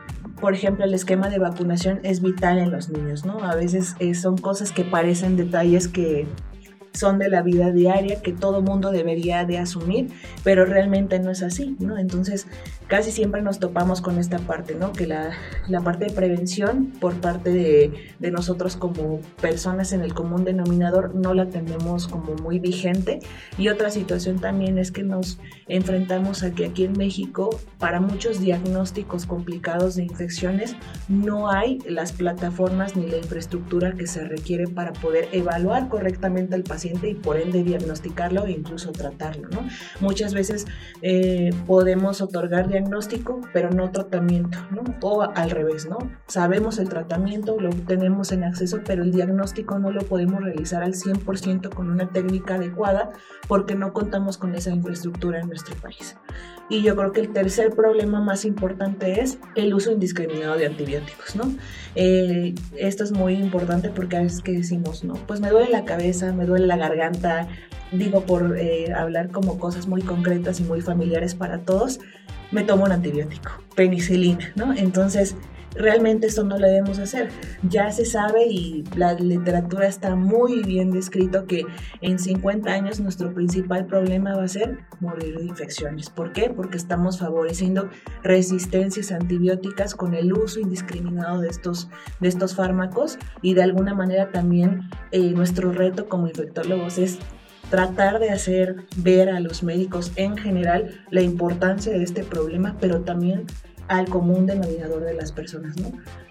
por 0.41 0.53
ejemplo, 0.53 0.85
el 0.85 0.93
esquema 0.93 1.31
de 1.31 1.39
vacunación 1.39 2.01
es 2.03 2.21
vital 2.21 2.59
en 2.59 2.71
los 2.71 2.91
niños, 2.91 3.25
¿no? 3.25 3.43
A 3.43 3.55
veces 3.55 3.97
eh, 4.01 4.15
son 4.15 4.37
cosas 4.37 4.71
que 4.71 4.85
parecen 4.85 5.37
detalles 5.37 5.89
que 5.89 6.27
son 6.93 7.19
de 7.19 7.29
la 7.29 7.43
vida 7.43 7.73
diaria 7.73 8.21
que 8.23 8.33
todo 8.33 8.63
mundo 8.63 8.91
debería 8.91 9.45
de 9.45 9.59
asumir, 9.59 10.11
pero 10.45 10.65
realmente 10.65 11.19
no 11.21 11.31
es 11.31 11.43
así, 11.43 11.77
¿no? 11.79 11.99
Entonces, 11.99 12.47
casi 12.89 13.11
siempre 13.11 13.43
nos 13.43 13.59
topamos 13.59 14.01
con 14.01 14.19
esta 14.19 14.39
parte, 14.39 14.75
¿no? 14.75 14.93
Que 14.93 15.07
la, 15.07 15.33
la 15.69 15.81
parte 15.81 16.07
de 16.07 16.13
prevención 16.13 16.93
por 17.01 17.15
parte 17.15 17.51
de, 17.51 18.13
de, 18.19 18.31
nosotros 18.31 18.77
como 18.77 19.21
personas 19.41 19.93
en 19.93 20.03
el 20.03 20.15
común 20.15 20.45
denominador 20.45 21.15
no 21.15 21.35
la 21.35 21.47
tenemos 21.47 22.07
como 22.07 22.35
muy 22.35 22.59
vigente. 22.59 23.21
Y 23.59 23.69
otra 23.69 23.91
situación 23.91 24.39
también 24.39 24.79
es 24.79 24.93
que 24.93 25.03
nos 25.03 25.39
enfrentamos 25.69 26.43
a 26.43 26.53
que 26.53 26.67
aquí 26.67 26.85
en 26.85 26.93
México, 26.93 27.51
para 27.79 28.01
muchos 28.01 28.41
diagnósticos 28.41 29.27
complicados 29.27 29.97
de 29.97 30.05
infecciones, 30.05 30.77
no 31.09 31.51
hay 31.51 31.79
las 31.89 32.13
plataformas 32.13 32.97
ni 32.97 33.07
la 33.07 33.17
infraestructura 33.17 33.93
que 33.93 34.07
se 34.07 34.25
requiere 34.25 34.67
para 34.69 34.93
poder 34.93 35.29
evaluar 35.33 35.89
correctamente 35.89 36.55
al 36.55 36.63
paciente 36.63 37.11
y 37.11 37.15
por 37.15 37.37
ende 37.37 37.65
diagnosticarlo 37.65 38.47
e 38.47 38.53
incluso 38.53 38.93
tratarlo. 38.93 39.49
¿no? 39.49 39.67
Muchas 40.01 40.35
veces 40.35 40.67
eh, 41.03 41.51
podemos 41.67 42.21
otorgar 42.21 42.69
diagnóstico, 42.77 43.41
pero 43.53 43.71
no 43.71 43.91
tratamiento, 43.91 44.59
¿no? 44.71 44.83
o 45.01 45.23
al 45.23 45.51
revés, 45.51 45.87
¿no? 45.89 45.99
sabemos 46.27 46.79
el 46.79 46.89
tratamiento, 46.89 47.59
lo 47.59 47.71
tenemos 47.71 48.33
en 48.33 48.45
acceso, 48.45 48.81
pero 48.85 49.03
el 49.03 49.13
diagnóstico 49.13 49.79
no 49.79 49.91
lo 49.91 50.03
podemos 50.03 50.43
realizar 50.43 50.83
al 50.83 50.95
100% 50.95 51.71
con 51.71 51.91
una 51.91 52.11
técnica 52.11 52.57
adecuada 52.57 53.11
porque 53.49 53.75
no 53.75 53.93
contamos 53.93 54.37
con 54.37 54.55
esa 54.55 54.71
infraestructura 54.71 55.41
en 55.41 55.49
nuestro 55.49 55.75
país. 55.77 56.17
Y 56.69 56.83
yo 56.83 56.97
creo 56.97 57.13
que 57.13 57.21
el 57.21 57.33
tercer 57.33 57.71
problema 57.71 58.21
más 58.21 58.45
importante 58.45 59.21
es 59.21 59.39
el 59.55 59.73
uso 59.73 59.93
indiscriminado 59.93 60.57
de 60.57 60.67
antibióticos, 60.67 61.37
¿no? 61.37 61.45
Eh, 61.95 62.55
esto 62.77 63.05
es 63.05 63.13
muy 63.13 63.35
importante 63.35 63.91
porque 63.91 64.17
a 64.17 64.23
veces 64.23 64.43
que 64.43 64.53
decimos, 64.53 65.05
no, 65.05 65.15
pues 65.15 65.41
me 65.41 65.51
duele 65.51 65.71
la 65.71 65.85
cabeza, 65.85 66.33
me 66.33 66.45
duele 66.45 66.67
la 66.67 66.77
garganta, 66.77 67.49
digo 67.93 68.23
por 68.23 68.57
eh, 68.59 68.93
hablar 68.93 69.31
como 69.31 69.59
cosas 69.59 69.87
muy 69.87 70.03
concretas 70.03 70.61
y 70.61 70.65
muy 70.65 70.81
familiares 70.81 71.35
para 71.35 71.61
todos, 71.61 72.01
me 72.51 72.63
tomo 72.63 72.85
un 72.85 72.93
antibiótico, 72.93 73.51
penicilina, 73.75 74.53
¿no? 74.55 74.73
Entonces, 74.73 75.37
realmente 75.79 76.27
esto 76.27 76.45
no 76.45 76.59
lo 76.59 76.67
debemos 76.67 76.99
hacer. 76.99 77.29
Ya 77.69 77.91
se 77.91 78.05
sabe 78.05 78.47
y 78.47 78.85
la 78.97 79.15
literatura 79.15 79.87
está 79.87 80.15
muy 80.15 80.63
bien 80.63 80.91
descrito 80.91 81.47
que 81.47 81.65
en 82.01 82.19
50 82.19 82.71
años 82.71 83.01
nuestro 83.01 83.33
principal 83.35 83.87
problema 83.87 84.37
va 84.37 84.45
a 84.45 84.49
ser 84.49 84.79
morir 85.01 85.39
de 85.39 85.45
infecciones. 85.45 86.11
¿Por 86.11 86.33
qué? 86.33 86.51
Porque 86.51 86.77
estamos 86.77 87.19
favoreciendo 87.19 87.91
resistencias 88.23 89.13
antibióticas 89.13 89.95
con 89.95 90.15
el 90.15 90.33
uso 90.33 90.61
indiscriminado 90.61 91.41
de 91.41 91.49
estos, 91.49 91.89
de 92.21 92.29
estos 92.29 92.55
fármacos 92.55 93.19
y 93.43 93.55
de 93.55 93.63
alguna 93.63 93.95
manera 93.95 94.31
también 94.31 94.83
eh, 95.13 95.31
nuestro 95.33 95.73
reto 95.73 96.09
como 96.09 96.29
infectólogos 96.29 96.99
es 96.99 97.19
tratar 97.71 98.19
de 98.19 98.31
hacer 98.31 98.77
ver 98.97 99.29
a 99.29 99.41
los 99.41 99.63
médicos 99.63 100.13
en 100.17 100.37
general 100.37 101.05
la 101.11 101.23
importancia 101.23 101.93
de 101.93 102.03
este 102.03 102.23
problema, 102.23 102.77
pero 102.81 103.01
también 103.01 103.47
al 103.89 104.09
común 104.09 104.47
denominador 104.47 105.05
de 105.05 105.15
las 105.15 105.33
personas, 105.33 105.77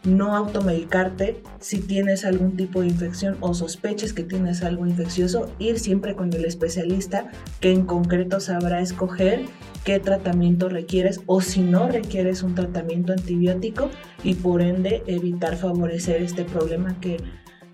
¿no? 0.04 0.36
Automedicarte 0.36 1.42
si 1.60 1.80
tienes 1.80 2.25
algún 2.25 2.58
tipo 2.58 2.82
de 2.82 2.88
infección 2.88 3.38
o 3.39 3.54
sospeches 3.54 4.13
que 4.13 4.24
tienes 4.24 4.63
algo 4.63 4.86
infeccioso, 4.86 5.50
ir 5.60 5.80
siempre 5.80 6.15
con 6.15 6.34
el 6.34 6.46
especialista 6.46 7.32
que 7.60 7.72
en 7.72 7.86
concreto 7.86 8.39
sabrá 8.39 8.82
escoger 8.82 9.46
qué 9.84 10.00
tratamiento 10.00 10.68
requieres 10.68 11.22
o 11.27 11.42
si 11.42 11.62
no 11.62 11.88
requieres 11.88 12.44
un 12.44 12.56
tratamiento 12.56 13.13
antibiótico 13.13 13.89
y 14.24 14.36
por 14.36 14.62
ende 14.62 15.04
evitar 15.08 15.56
favorecer 15.56 16.22
este 16.22 16.44
problema 16.44 17.00
que 17.00 17.18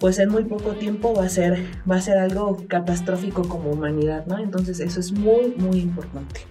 pues 0.01 0.17
en 0.17 0.29
muy 0.29 0.43
poco 0.43 0.72
tiempo 0.72 1.13
va 1.13 1.25
a 1.25 1.29
ser, 1.29 1.63
va 1.89 1.98
a 1.98 2.01
ser 2.01 2.17
algo 2.17 2.58
catastrófico 2.67 3.48
como 3.48 3.70
humanidad, 3.70 4.25
¿no? 4.25 4.39
Entonces 4.39 4.79
eso 4.79 5.00
es 5.00 5.12
muy, 5.12 5.53
muy 5.58 5.79
importante. 5.79 6.41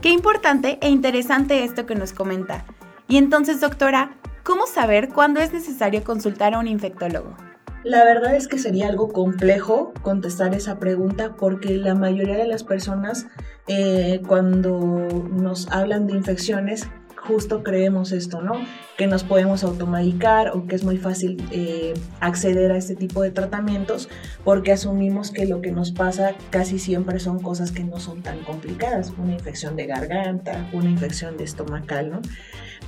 Qué 0.00 0.10
importante 0.10 0.78
e 0.80 0.88
interesante 0.88 1.64
esto 1.64 1.84
que 1.84 1.96
nos 1.96 2.12
comenta. 2.12 2.64
Y 3.08 3.16
entonces, 3.16 3.60
doctora, 3.60 4.18
¿cómo 4.44 4.68
saber 4.68 5.08
cuándo 5.08 5.40
es 5.40 5.52
necesario 5.52 6.04
consultar 6.04 6.54
a 6.54 6.60
un 6.60 6.68
infectólogo? 6.68 7.36
La 7.82 8.04
verdad 8.04 8.36
es 8.36 8.46
que 8.46 8.58
sería 8.58 8.86
algo 8.88 9.08
complejo 9.08 9.92
contestar 10.02 10.54
esa 10.54 10.78
pregunta 10.78 11.34
porque 11.36 11.76
la 11.76 11.96
mayoría 11.96 12.36
de 12.36 12.46
las 12.46 12.62
personas 12.62 13.26
eh, 13.66 14.22
cuando 14.28 15.08
nos 15.32 15.68
hablan 15.72 16.06
de 16.06 16.12
infecciones 16.14 16.88
justo 17.16 17.62
creemos 17.62 18.12
esto, 18.12 18.40
¿no? 18.40 18.54
Que 18.96 19.06
nos 19.06 19.24
podemos 19.24 19.64
automedicar 19.64 20.56
o 20.56 20.66
que 20.66 20.76
es 20.76 20.84
muy 20.84 20.96
fácil 20.96 21.36
eh, 21.50 21.94
acceder 22.20 22.72
a 22.72 22.76
este 22.76 22.94
tipo 22.94 23.22
de 23.22 23.30
tratamientos 23.30 24.08
porque 24.44 24.72
asumimos 24.72 25.30
que 25.30 25.46
lo 25.46 25.60
que 25.60 25.72
nos 25.72 25.92
pasa 25.92 26.34
casi 26.50 26.78
siempre 26.78 27.18
son 27.18 27.40
cosas 27.40 27.72
que 27.72 27.84
no 27.84 27.98
son 27.98 28.22
tan 28.22 28.40
complicadas, 28.44 29.12
una 29.18 29.32
infección 29.32 29.76
de 29.76 29.86
garganta, 29.86 30.68
una 30.72 30.90
infección 30.90 31.36
de 31.36 31.44
estomacal, 31.44 32.10
¿no? 32.10 32.22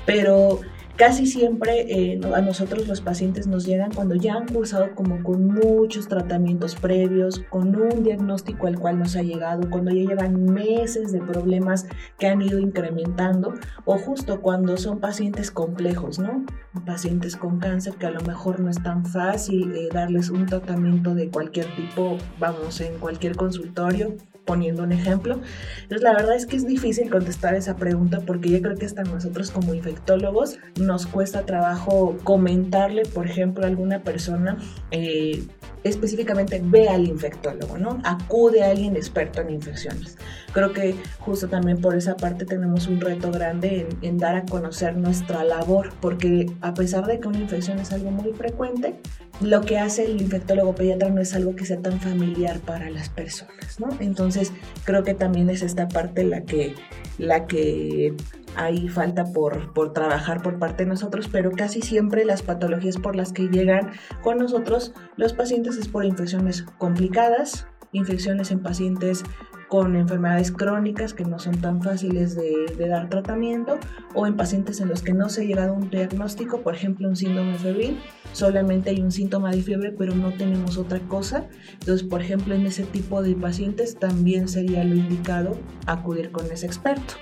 Pero 0.07 0.61
Casi 0.99 1.27
siempre 1.27 1.87
eh, 1.89 2.21
a 2.35 2.41
nosotros 2.41 2.89
los 2.89 3.01
pacientes 3.01 3.47
nos 3.47 3.65
llegan 3.65 3.93
cuando 3.93 4.17
ya 4.17 4.35
han 4.35 4.49
cursado 4.49 4.97
como 4.97 5.23
con 5.23 5.47
muchos 5.47 6.09
tratamientos 6.09 6.75
previos, 6.75 7.41
con 7.51 7.77
un 7.81 8.03
diagnóstico 8.03 8.67
al 8.67 8.81
cual 8.81 8.99
nos 8.99 9.15
ha 9.15 9.23
llegado, 9.23 9.71
cuando 9.71 9.93
ya 9.93 10.03
llevan 10.03 10.47
meses 10.47 11.13
de 11.13 11.21
problemas 11.21 11.87
que 12.19 12.27
han 12.27 12.43
ido 12.43 12.59
incrementando 12.59 13.55
o 13.85 13.97
justo 13.97 14.41
cuando 14.41 14.77
son 14.77 14.99
pacientes 14.99 15.53
complejos, 15.53 16.19
¿no? 16.19 16.45
Pacientes 16.85 17.37
con 17.37 17.61
cáncer 17.61 17.95
que 17.95 18.07
a 18.07 18.11
lo 18.11 18.21
mejor 18.23 18.59
no 18.59 18.69
es 18.69 18.83
tan 18.83 19.07
fácil 19.07 19.77
eh, 19.77 19.91
darles 19.93 20.31
un 20.31 20.47
tratamiento 20.47 21.15
de 21.15 21.31
cualquier 21.31 21.67
tipo, 21.77 22.19
vamos, 22.41 22.81
en 22.81 22.99
cualquier 22.99 23.37
consultorio 23.37 24.17
poniendo 24.49 24.83
un 24.83 24.93
ejemplo. 24.93 25.41
Entonces, 25.83 26.03
la 26.03 26.15
verdad 26.15 26.35
es 26.35 26.47
que 26.47 26.57
es 26.57 26.67
difícil 26.67 27.11
contestar 27.11 27.55
esa 27.55 27.77
pregunta 27.77 28.23
porque 28.27 28.49
yo 28.49 28.63
creo 28.63 28.77
que 28.77 28.87
hasta 28.87 29.05
nosotros 29.05 29.51
como 29.51 29.75
infectólogos 29.75 30.59
nos 30.81 31.07
cuesta 31.07 31.45
trabajo 31.45 32.17
comentarle, 32.25 33.03
por 33.03 33.27
ejemplo, 33.27 33.65
a 33.65 33.69
alguna 33.69 34.03
persona 34.03 34.57
eh, 34.91 35.45
específicamente 35.85 36.61
ve 36.65 36.89
al 36.89 37.07
infectólogo, 37.07 37.79
¿no? 37.79 38.01
Acude 38.05 38.63
a 38.63 38.71
alguien 38.71 38.97
experto 38.97 39.41
en 39.41 39.51
infecciones. 39.51 40.17
Creo 40.53 40.73
que 40.73 40.95
justo 41.19 41.49
también 41.49 41.81
por 41.81 41.95
esa 41.95 42.17
parte 42.17 42.45
tenemos 42.45 42.87
un 42.87 43.01
reto 43.01 43.31
grande 43.31 43.89
en, 44.03 44.19
dar 44.19 44.37
a 44.37 44.45
conocer 44.45 44.97
nuestra 44.97 45.45
labor, 45.45 45.93
porque 46.01 46.51
a 46.61 46.75
pesar 46.75 47.07
de 47.07 47.21
que 47.21 47.29
una 47.29 47.39
infección 47.39 47.79
es 47.79 47.93
algo 47.93 48.11
muy 48.11 48.33
frecuente, 48.33 48.97
lo 49.41 49.61
que 49.61 49.79
hace 49.79 50.05
el 50.05 50.21
infectólogo 50.21 50.75
pediatra 50.75 51.11
no 51.11 51.21
es 51.21 51.35
algo 51.35 51.55
que 51.55 51.65
sea 51.65 51.81
tan 51.81 52.01
familiar 52.01 52.59
para 52.61 52.91
las 52.91 53.09
personas, 53.09 53.79
¿no? 53.79 53.89
Entonces 54.01 54.53
creo 54.85 55.05
que 55.05 55.15
también 55.15 55.49
es 55.51 55.63
esta 55.63 55.89
parte 55.89 56.25
la 56.25 56.43
que, 56.43 56.75
la 57.19 57.47
que 57.47 58.15
hay 58.59 58.89
falta 58.89 59.25
por, 59.25 59.73
por 59.73 59.93
trabajar 59.93 60.43
por 60.43 60.59
parte 60.59 60.85
de 60.85 60.91
nosotros, 60.91 61.29
pero 61.31 61.53
casi 61.53 61.81
siempre 61.81 62.25
las 62.25 62.43
patologías 62.43 62.99
por 62.99 63.17
las 63.17 63.33
que 63.33 63.49
llegan 63.49 63.93
con 64.23 64.39
nosotros 64.39 64.93
los 65.17 65.33
pacientes 65.33 65.77
es 65.77 65.89
por 65.89 66.05
infecciones 66.05 66.65
complicadas, 66.79 67.67
infecciones 67.93 68.51
en 68.51 68.61
pacientes 68.61 69.25
con 69.69 69.97
enfermedades 69.97 70.51
crónicas 70.51 71.13
que 71.13 71.25
no 71.25 71.39
son 71.39 71.61
tan 71.61 71.83
fáciles 71.83 72.35
de, 72.35 72.89
dar 72.89 73.09
tratamiento 73.11 73.79
o 74.15 74.27
en 74.27 74.35
pacientes 74.35 74.81
en 74.81 74.89
los 74.89 75.03
que 75.03 75.13
no 75.13 75.29
se 75.29 75.43
ha 75.43 75.45
llegado 75.45 75.75
a 75.75 75.77
un 75.77 75.91
diagnóstico, 75.91 76.63
por 76.63 76.75
ejemplo 76.75 77.07
un 77.07 77.17
síndrome 77.17 77.55
febril, 77.59 78.01
solamente 78.33 78.91
hay 78.91 79.01
un 79.01 79.13
síntoma 79.13 79.51
de 79.51 79.63
fiebre 79.63 79.93
pero 79.93 80.15
no 80.15 80.33
tenemos 80.33 80.79
otra 80.79 81.01
cosa. 81.01 81.47
Entonces, 81.75 82.03
por 82.03 82.23
ejemplo, 82.23 82.55
en 82.55 82.67
ese 82.67 82.85
tipo 82.85 83.23
de 83.23 83.35
pacientes 83.35 83.97
también 83.99 84.49
sería 84.49 84.85
lo 84.85 84.97
indicado 84.97 85.59
acudir 85.87 86.31
con 86.31 86.51
ese 86.51 86.67
experto. 86.67 87.15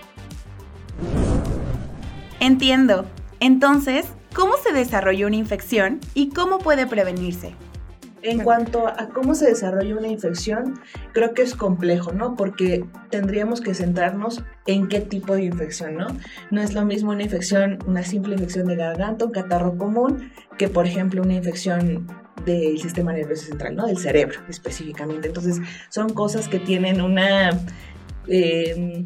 Entiendo. 2.47 3.07
Entonces, 3.41 4.07
¿cómo 4.33 4.53
se 4.57 4.73
desarrolla 4.73 5.27
una 5.27 5.35
infección 5.35 5.99
y 6.15 6.29
cómo 6.29 6.59
puede 6.59 6.87
prevenirse? 6.87 7.57
En 8.23 8.39
cuanto 8.45 8.87
a 8.87 9.09
cómo 9.09 9.35
se 9.35 9.47
desarrolla 9.47 9.97
una 9.97 10.07
infección, 10.07 10.79
creo 11.13 11.35
que 11.35 11.43
es 11.43 11.57
complejo, 11.57 12.13
¿no? 12.13 12.37
Porque 12.37 12.85
tendríamos 13.11 13.61
que 13.61 13.75
centrarnos 13.75 14.45
en 14.67 14.87
qué 14.87 15.01
tipo 15.01 15.35
de 15.35 15.43
infección, 15.43 15.97
¿no? 15.97 16.07
No 16.53 16.61
es 16.61 16.73
lo 16.73 16.85
mismo 16.85 17.11
una 17.11 17.25
infección, 17.25 17.81
una 17.85 18.05
simple 18.05 18.37
infección 18.37 18.69
de 18.69 18.77
garganta, 18.77 19.25
un 19.25 19.33
catarro 19.33 19.77
común, 19.77 20.31
que 20.57 20.69
por 20.69 20.87
ejemplo 20.87 21.23
una 21.23 21.35
infección 21.35 22.07
del 22.45 22.79
sistema 22.79 23.13
nervioso 23.13 23.47
central, 23.47 23.75
¿no? 23.75 23.89
Del 23.89 23.99
cerebro 23.99 24.39
específicamente. 24.49 25.27
Entonces, 25.27 25.61
son 25.89 26.11
cosas 26.11 26.47
que 26.47 26.61
tienen 26.61 27.01
una... 27.01 27.51
Eh, 28.29 29.05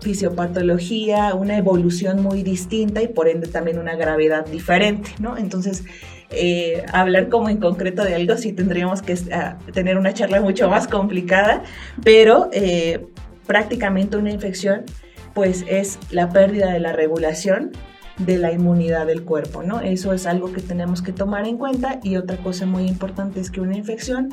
fisiopatología, 0.00 1.34
una 1.34 1.56
evolución 1.56 2.22
muy 2.22 2.42
distinta 2.42 3.02
y 3.02 3.08
por 3.08 3.28
ende 3.28 3.48
también 3.48 3.78
una 3.78 3.96
gravedad 3.96 4.46
diferente, 4.46 5.10
¿no? 5.18 5.36
Entonces, 5.36 5.84
eh, 6.30 6.84
hablar 6.92 7.28
como 7.28 7.48
en 7.48 7.58
concreto 7.58 8.04
de 8.04 8.14
algo 8.14 8.36
sí 8.36 8.52
tendríamos 8.52 9.00
que 9.00 9.16
ah, 9.32 9.58
tener 9.72 9.96
una 9.96 10.12
charla 10.12 10.40
mucho 10.40 10.68
más 10.68 10.86
complicada, 10.86 11.62
pero 12.04 12.50
eh, 12.52 13.06
prácticamente 13.46 14.16
una 14.16 14.30
infección 14.30 14.84
pues 15.34 15.64
es 15.68 15.98
la 16.10 16.30
pérdida 16.30 16.72
de 16.72 16.80
la 16.80 16.92
regulación 16.92 17.72
de 18.18 18.36
la 18.36 18.52
inmunidad 18.52 19.06
del 19.06 19.22
cuerpo, 19.22 19.62
¿no? 19.62 19.80
Eso 19.80 20.12
es 20.12 20.26
algo 20.26 20.52
que 20.52 20.60
tenemos 20.60 21.02
que 21.02 21.12
tomar 21.12 21.46
en 21.46 21.56
cuenta 21.56 22.00
y 22.02 22.16
otra 22.16 22.36
cosa 22.38 22.66
muy 22.66 22.86
importante 22.86 23.40
es 23.40 23.50
que 23.50 23.60
una 23.60 23.76
infección 23.76 24.30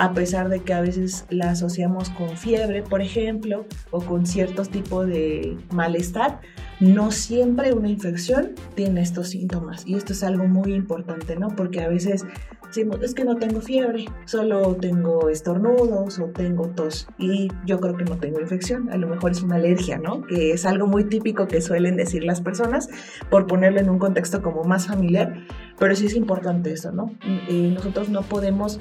a 0.00 0.14
pesar 0.14 0.48
de 0.48 0.60
que 0.60 0.72
a 0.72 0.80
veces 0.80 1.26
la 1.28 1.50
asociamos 1.50 2.08
con 2.08 2.30
fiebre, 2.30 2.82
por 2.82 3.02
ejemplo, 3.02 3.66
o 3.90 4.00
con 4.00 4.24
ciertos 4.24 4.70
tipos 4.70 5.06
de 5.06 5.58
malestar, 5.74 6.40
no 6.80 7.10
siempre 7.10 7.74
una 7.74 7.90
infección 7.90 8.54
tiene 8.74 9.02
estos 9.02 9.28
síntomas. 9.28 9.86
Y 9.86 9.96
esto 9.96 10.14
es 10.14 10.22
algo 10.24 10.48
muy 10.48 10.72
importante, 10.72 11.36
¿no? 11.36 11.48
Porque 11.48 11.82
a 11.82 11.88
veces 11.88 12.24
decimos, 12.66 13.02
es 13.02 13.12
que 13.12 13.24
no 13.24 13.36
tengo 13.36 13.60
fiebre, 13.60 14.06
solo 14.24 14.74
tengo 14.76 15.28
estornudos 15.28 16.18
o 16.18 16.28
tengo 16.28 16.68
tos. 16.68 17.06
Y 17.18 17.48
yo 17.66 17.78
creo 17.78 17.94
que 17.94 18.04
no 18.04 18.16
tengo 18.16 18.40
infección, 18.40 18.88
a 18.90 18.96
lo 18.96 19.06
mejor 19.06 19.32
es 19.32 19.42
una 19.42 19.56
alergia, 19.56 19.98
¿no? 19.98 20.22
Que 20.22 20.52
es 20.52 20.64
algo 20.64 20.86
muy 20.86 21.04
típico 21.04 21.46
que 21.46 21.60
suelen 21.60 21.96
decir 21.96 22.24
las 22.24 22.40
personas, 22.40 22.88
por 23.28 23.46
ponerlo 23.46 23.80
en 23.80 23.90
un 23.90 23.98
contexto 23.98 24.40
como 24.40 24.64
más 24.64 24.86
familiar. 24.86 25.46
Pero 25.78 25.94
sí 25.94 26.06
es 26.06 26.14
importante 26.14 26.72
eso, 26.72 26.90
¿no? 26.90 27.14
Eh, 27.50 27.70
nosotros 27.74 28.08
no 28.08 28.22
podemos 28.22 28.80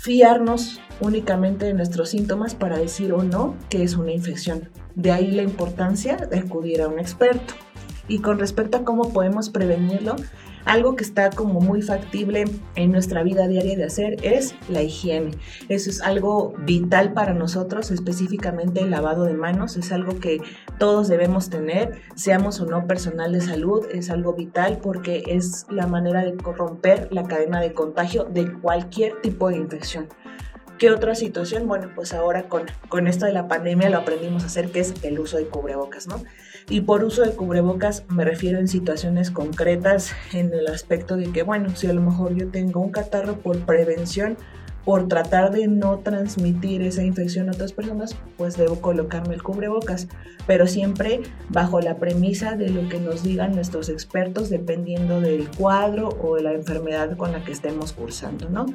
fiarnos 0.00 0.80
únicamente 1.00 1.66
de 1.66 1.74
nuestros 1.74 2.08
síntomas 2.08 2.54
para 2.54 2.78
decir 2.78 3.12
o 3.12 3.22
no 3.22 3.54
que 3.68 3.82
es 3.82 3.96
una 3.96 4.12
infección. 4.12 4.70
De 4.94 5.12
ahí 5.12 5.30
la 5.30 5.42
importancia 5.42 6.16
de 6.16 6.38
acudir 6.38 6.80
a 6.80 6.88
un 6.88 6.98
experto. 6.98 7.52
Y 8.08 8.20
con 8.20 8.38
respecto 8.38 8.78
a 8.78 8.84
cómo 8.84 9.12
podemos 9.12 9.50
prevenirlo, 9.50 10.16
algo 10.64 10.96
que 10.96 11.04
está 11.04 11.30
como 11.30 11.60
muy 11.60 11.82
factible 11.82 12.44
en 12.74 12.92
nuestra 12.92 13.22
vida 13.22 13.48
diaria 13.48 13.76
de 13.76 13.84
hacer 13.84 14.16
es 14.22 14.54
la 14.68 14.82
higiene. 14.82 15.32
Eso 15.68 15.90
es 15.90 16.00
algo 16.02 16.54
vital 16.58 17.12
para 17.12 17.34
nosotros, 17.34 17.90
específicamente 17.90 18.80
el 18.80 18.90
lavado 18.90 19.24
de 19.24 19.34
manos. 19.34 19.76
Es 19.76 19.92
algo 19.92 20.18
que 20.20 20.40
todos 20.78 21.08
debemos 21.08 21.50
tener, 21.50 22.00
seamos 22.14 22.60
o 22.60 22.66
no 22.66 22.86
personal 22.86 23.32
de 23.32 23.40
salud. 23.40 23.86
Es 23.92 24.10
algo 24.10 24.34
vital 24.34 24.78
porque 24.82 25.22
es 25.26 25.66
la 25.70 25.86
manera 25.86 26.24
de 26.24 26.36
corromper 26.36 27.08
la 27.10 27.24
cadena 27.24 27.60
de 27.60 27.72
contagio 27.72 28.24
de 28.24 28.52
cualquier 28.52 29.20
tipo 29.20 29.48
de 29.48 29.56
infección. 29.56 30.08
¿Qué 30.78 30.90
otra 30.90 31.14
situación? 31.14 31.68
Bueno, 31.68 31.90
pues 31.94 32.14
ahora 32.14 32.48
con, 32.48 32.62
con 32.88 33.06
esto 33.06 33.26
de 33.26 33.32
la 33.32 33.48
pandemia 33.48 33.90
lo 33.90 33.98
aprendimos 33.98 34.44
a 34.44 34.46
hacer, 34.46 34.70
que 34.72 34.80
es 34.80 34.94
el 35.02 35.18
uso 35.18 35.36
de 35.36 35.46
cubrebocas, 35.46 36.06
¿no? 36.06 36.22
Y 36.70 36.82
por 36.82 37.02
uso 37.02 37.22
de 37.22 37.32
cubrebocas 37.32 38.04
me 38.08 38.24
refiero 38.24 38.60
en 38.60 38.68
situaciones 38.68 39.32
concretas 39.32 40.12
en 40.32 40.54
el 40.54 40.68
aspecto 40.68 41.16
de 41.16 41.32
que, 41.32 41.42
bueno, 41.42 41.74
si 41.74 41.88
a 41.88 41.92
lo 41.92 42.00
mejor 42.00 42.36
yo 42.36 42.46
tengo 42.46 42.78
un 42.80 42.92
catarro 42.92 43.38
por 43.38 43.58
prevención, 43.66 44.36
por 44.84 45.08
tratar 45.08 45.50
de 45.50 45.68
no 45.68 45.98
transmitir 45.98 46.82
esa 46.82 47.02
infección 47.02 47.48
a 47.48 47.52
otras 47.52 47.72
personas, 47.72 48.16
pues 48.36 48.56
debo 48.56 48.80
colocarme 48.80 49.34
el 49.34 49.42
cubrebocas, 49.42 50.08
pero 50.46 50.66
siempre 50.66 51.20
bajo 51.48 51.80
la 51.80 51.96
premisa 51.98 52.56
de 52.56 52.70
lo 52.70 52.88
que 52.88 52.98
nos 52.98 53.22
digan 53.22 53.54
nuestros 53.54 53.88
expertos 53.88 54.50
dependiendo 54.50 55.20
del 55.20 55.48
cuadro 55.50 56.08
o 56.22 56.36
de 56.36 56.42
la 56.42 56.52
enfermedad 56.52 57.16
con 57.16 57.32
la 57.32 57.44
que 57.44 57.52
estemos 57.52 57.92
cursando, 57.92 58.48
¿no? 58.48 58.66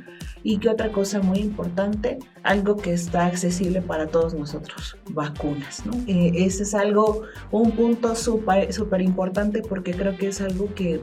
Y 0.43 0.59
que 0.59 0.69
otra 0.69 0.91
cosa 0.91 1.21
muy 1.21 1.39
importante, 1.39 2.19
algo 2.43 2.77
que 2.77 2.93
está 2.93 3.25
accesible 3.25 3.81
para 3.81 4.07
todos 4.07 4.33
nosotros, 4.33 4.97
vacunas, 5.09 5.85
¿no? 5.85 5.93
Eh, 6.07 6.31
ese 6.35 6.63
es 6.63 6.75
algo, 6.75 7.24
un 7.51 7.71
punto 7.71 8.15
súper 8.15 8.71
súper 8.74 9.01
importante 9.01 9.62
porque 9.62 9.93
creo 9.93 10.17
que 10.17 10.27
es 10.27 10.41
algo 10.41 10.74
que 10.75 11.01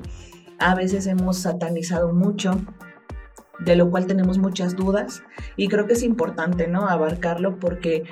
a 0.59 0.75
veces 0.75 1.07
hemos 1.07 1.39
satanizado 1.39 2.13
mucho 2.13 2.53
de 3.65 3.77
lo 3.77 3.91
cual 3.91 4.07
tenemos 4.07 4.39
muchas 4.39 4.77
dudas 4.77 5.23
y 5.57 5.69
creo 5.69 5.87
que 5.87 5.95
es 5.95 6.03
importante 6.03 6.69
¿no? 6.69 6.89
abarcarlo 6.89 7.59
porque 7.59 8.05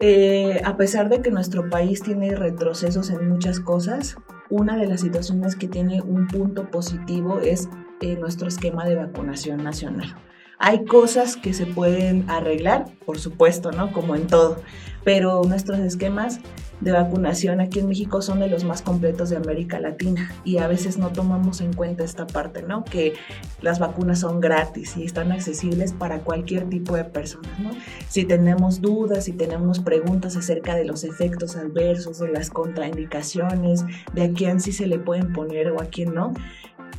eh, 0.00 0.60
a 0.64 0.76
pesar 0.76 1.08
de 1.08 1.22
que 1.22 1.30
nuestro 1.30 1.70
país 1.70 2.02
tiene 2.02 2.34
retrocesos 2.34 3.10
en 3.10 3.28
muchas 3.28 3.60
cosas, 3.60 4.16
una 4.50 4.76
de 4.76 4.86
las 4.86 5.00
situaciones 5.00 5.54
que 5.54 5.68
tiene 5.68 6.02
un 6.02 6.26
punto 6.26 6.70
positivo 6.70 7.38
es 7.38 7.68
eh, 8.00 8.16
nuestro 8.16 8.48
esquema 8.48 8.84
de 8.84 8.96
vacunación 8.96 9.62
nacional. 9.62 10.16
Hay 10.58 10.84
cosas 10.84 11.36
que 11.36 11.54
se 11.54 11.66
pueden 11.66 12.28
arreglar, 12.28 12.86
por 13.06 13.18
supuesto, 13.18 13.72
¿no? 13.72 13.92
Como 13.92 14.16
en 14.16 14.26
todo, 14.26 14.60
pero 15.04 15.42
nuestros 15.44 15.78
esquemas 15.78 16.40
de 16.82 16.90
vacunación 16.90 17.60
aquí 17.60 17.78
en 17.78 17.88
México 17.88 18.22
son 18.22 18.40
de 18.40 18.48
los 18.48 18.64
más 18.64 18.82
completos 18.82 19.30
de 19.30 19.36
América 19.36 19.78
Latina 19.78 20.32
y 20.44 20.58
a 20.58 20.66
veces 20.66 20.98
no 20.98 21.10
tomamos 21.10 21.60
en 21.60 21.72
cuenta 21.72 22.02
esta 22.02 22.26
parte, 22.26 22.62
¿no? 22.62 22.84
Que 22.84 23.14
las 23.60 23.78
vacunas 23.78 24.20
son 24.20 24.40
gratis 24.40 24.96
y 24.96 25.04
están 25.04 25.30
accesibles 25.30 25.92
para 25.92 26.18
cualquier 26.18 26.68
tipo 26.68 26.96
de 26.96 27.04
personas, 27.04 27.58
¿no? 27.60 27.70
Si 28.08 28.24
tenemos 28.24 28.80
dudas, 28.80 29.24
si 29.24 29.32
tenemos 29.32 29.78
preguntas 29.78 30.36
acerca 30.36 30.74
de 30.74 30.84
los 30.84 31.04
efectos 31.04 31.56
adversos, 31.56 32.18
de 32.18 32.28
las 32.28 32.50
contraindicaciones, 32.50 33.84
de 34.12 34.22
a 34.24 34.32
quién 34.32 34.60
sí 34.60 34.72
se 34.72 34.86
le 34.86 34.98
pueden 34.98 35.32
poner 35.32 35.70
o 35.70 35.80
a 35.80 35.86
quién 35.86 36.14
no, 36.14 36.34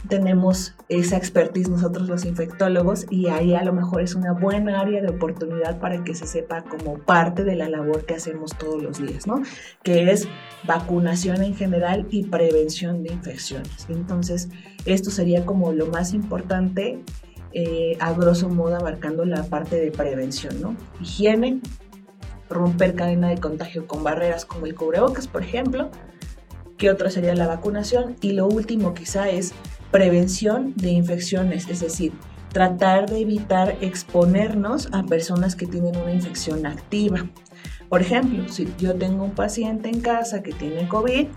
tenemos 0.08 0.76
esa 0.90 1.18
expertise 1.18 1.70
nosotros 1.70 2.10
los 2.10 2.26
infectólogos 2.26 3.06
y 3.10 3.28
ahí 3.28 3.54
a 3.56 3.64
lo 3.64 3.74
mejor 3.74 4.02
es 4.02 4.16
una 4.16 4.34
buena 4.34 4.82
área 4.82 5.02
de 5.02 5.10
oportunidad 5.10 5.80
para 5.80 6.04
que 6.04 6.14
se 6.14 6.28
sepa 6.28 6.64
como 6.64 6.98
parte 7.00 7.44
de 7.44 7.56
la 7.56 7.70
labor 7.70 8.06
que 8.06 8.16
hacemos 8.16 8.52
todos 8.58 8.84
los 8.84 9.02
días, 9.02 9.28
¿no? 9.28 9.42
Que 9.82 10.12
es 10.12 10.28
vacunación 10.66 11.42
en 11.42 11.56
general 11.56 12.08
y 12.10 12.26
prevención 12.26 13.04
de 13.04 13.14
infecciones. 13.14 13.88
Entonces, 13.90 14.50
esto 14.86 15.10
sería 15.10 15.46
como 15.46 15.72
lo 15.72 15.88
más 15.88 16.14
importante 16.14 17.04
eh, 17.54 17.98
a 18.00 18.14
grosso 18.14 18.50
modo 18.50 18.76
abarcando 18.76 19.26
la 19.26 19.44
parte 19.44 19.78
de 19.80 19.92
prevención, 19.92 20.60
¿no? 20.60 20.76
Higiene, 21.00 21.62
romper 22.50 22.96
cadena 22.96 23.30
de 23.30 23.38
contagio 23.38 23.88
con 23.88 24.04
barreras 24.04 24.46
como 24.46 24.66
el 24.66 24.76
cubrebocas, 24.76 25.28
por 25.28 25.44
ejemplo. 25.44 25.90
¿Qué 26.78 26.90
otra 26.90 27.10
sería 27.10 27.36
la 27.36 27.48
vacunación? 27.48 28.16
Y 28.22 28.34
lo 28.34 28.48
último 28.48 28.94
quizá 28.94 29.30
es 29.30 29.54
prevención 29.94 30.74
de 30.76 30.90
infecciones, 30.90 31.70
es 31.70 31.80
decir, 31.80 32.14
tratar 32.52 33.08
de 33.08 33.20
evitar 33.20 33.78
exponernos 33.80 34.90
a 34.92 35.04
personas 35.04 35.56
que 35.56 35.68
tienen 35.68 35.96
una 35.96 36.12
infección 36.12 36.66
activa. 36.66 37.30
Por 37.90 38.02
ejemplo, 38.02 38.50
si 38.50 38.68
yo 38.80 38.96
tengo 38.96 39.24
un 39.24 39.36
paciente 39.36 39.90
en 39.90 40.02
casa 40.02 40.42
que 40.42 40.52
tiene 40.52 40.88
COVID, 40.88 41.28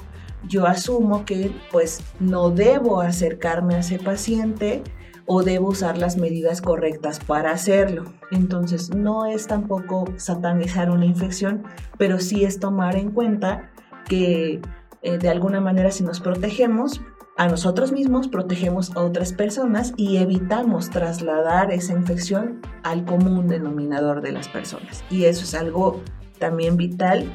yo 0.49 0.67
asumo 0.67 1.27
que 1.27 1.53
pues 1.71 2.01
no 2.19 2.51
debo 2.51 3.03
acercarme 3.03 3.75
a 3.75 3.81
ese 3.81 3.99
paciente 3.99 4.83
o 5.27 5.43
debo 5.43 5.69
usar 5.69 5.99
las 5.99 6.17
medidas 6.17 6.63
correctas 6.63 7.19
para 7.19 7.51
hacerlo. 7.51 8.15
Entonces 8.31 8.89
no 8.95 9.27
es 9.27 9.47
tampoco 9.47 10.07
satanizar 10.17 10.91
una 10.91 11.05
infección, 11.05 11.65
pero 11.99 12.21
sí 12.21 12.45
es 12.45 12.59
tomar 12.59 12.97
en 12.97 13.11
cuenta 13.11 13.71
que 14.09 14.63
eh, 15.03 15.19
de 15.19 15.29
alguna 15.29 15.61
manera 15.61 15.91
si 15.91 16.05
nos 16.05 16.21
protegemos, 16.21 17.03
a 17.37 17.49
nosotros 17.49 17.93
mismos, 17.93 18.29
protegemos 18.29 18.97
a 18.97 19.03
otras 19.03 19.33
personas 19.33 19.93
y 19.97 20.17
evitamos 20.17 20.89
trasladar 20.89 21.71
esa 21.71 21.93
infección 21.93 22.61
al 22.83 23.05
común 23.05 23.47
denominador 23.47 24.23
de 24.23 24.33
las 24.33 24.49
personas. 24.49 25.05
Y 25.11 25.25
eso 25.25 25.45
es 25.45 25.55
algo 25.55 26.03
también 26.39 26.77
vital, 26.77 27.31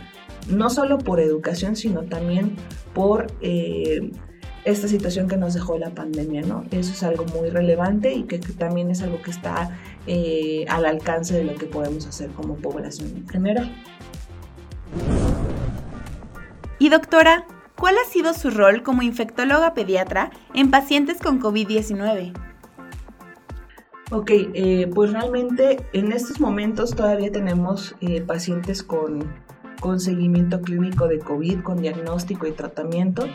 no 0.50 0.70
solo 0.72 0.98
por 0.98 1.20
educación, 1.20 1.76
sino 1.76 2.02
también 2.04 2.56
por 2.96 3.28
eh, 3.42 4.12
esta 4.66 4.88
situación 4.88 5.28
que 5.28 5.38
nos 5.38 5.54
dejó 5.54 5.78
la 5.78 5.92
pandemia, 5.92 6.42
¿no? 6.42 6.66
Eso 6.72 6.94
es 6.94 7.04
algo 7.04 7.26
muy 7.26 7.50
relevante 7.50 8.14
y 8.14 8.24
que, 8.24 8.40
también 8.40 8.90
es 8.90 9.04
algo 9.04 9.22
que 9.22 9.30
está 9.30 9.78
eh, 10.08 10.66
al 10.68 10.86
alcance 10.86 11.36
de 11.36 11.44
lo 11.44 11.54
que 11.56 11.68
podemos 11.68 12.08
hacer 12.08 12.32
como 12.32 12.56
población 12.56 13.10
en 13.18 13.30
general. 13.30 13.72
Y 16.80 16.90
doctora, 16.90 17.46
¿Cuál 17.82 17.96
ha 17.98 18.08
sido 18.08 18.36
su 18.36 18.52
rol 18.52 18.84
como 18.84 19.02
infectóloga 19.02 19.74
pediatra 19.74 20.30
en 20.54 20.70
pacientes 20.70 21.18
con 21.18 21.42
COVID-19? 21.42 22.32
Ok, 24.12 24.30
eh, 24.30 24.88
pues 24.94 25.12
realmente 25.12 25.84
en 25.92 26.12
estos 26.12 26.40
momentos 26.40 26.96
todavía 26.96 27.32
tenemos 27.32 27.96
eh, 28.02 28.22
pacientes 28.22 28.84
con, 28.84 29.34
con 29.80 30.00
seguimiento 30.00 30.62
clínico 30.62 31.08
de 31.08 31.18
COVID, 31.18 31.64
con 31.64 31.82
diagnóstico 31.82 32.46
y 32.46 32.52
tratamiento. 32.52 33.26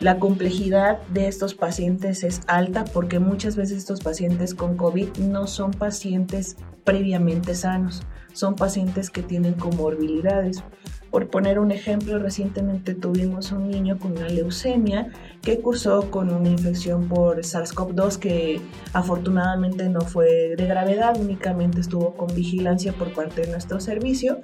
La 0.00 0.18
complejidad 0.18 1.00
de 1.06 1.26
estos 1.26 1.54
pacientes 1.54 2.24
es 2.24 2.42
alta 2.46 2.84
porque 2.84 3.20
muchas 3.20 3.56
veces 3.56 3.78
estos 3.78 4.02
pacientes 4.02 4.54
con 4.54 4.76
COVID 4.76 5.16
no 5.16 5.46
son 5.46 5.70
pacientes 5.70 6.58
previamente 6.84 7.54
sanos, 7.54 8.02
son 8.34 8.56
pacientes 8.56 9.08
que 9.08 9.22
tienen 9.22 9.54
comorbilidades. 9.54 10.62
Por 11.10 11.30
poner 11.30 11.60
un 11.60 11.70
ejemplo, 11.70 12.18
recientemente 12.18 12.92
tuvimos 12.94 13.52
un 13.52 13.68
niño 13.68 13.98
con 13.98 14.12
una 14.12 14.28
leucemia 14.28 15.12
que 15.42 15.60
cursó 15.60 16.10
con 16.10 16.30
una 16.30 16.48
infección 16.48 17.08
por 17.08 17.38
SARS-CoV-2 17.38 18.18
que 18.18 18.60
afortunadamente 18.92 19.88
no 19.88 20.00
fue 20.00 20.56
de 20.56 20.66
gravedad, 20.66 21.16
únicamente 21.18 21.80
estuvo 21.80 22.14
con 22.14 22.34
vigilancia 22.34 22.92
por 22.92 23.12
parte 23.12 23.42
de 23.42 23.52
nuestro 23.52 23.78
servicio, 23.78 24.40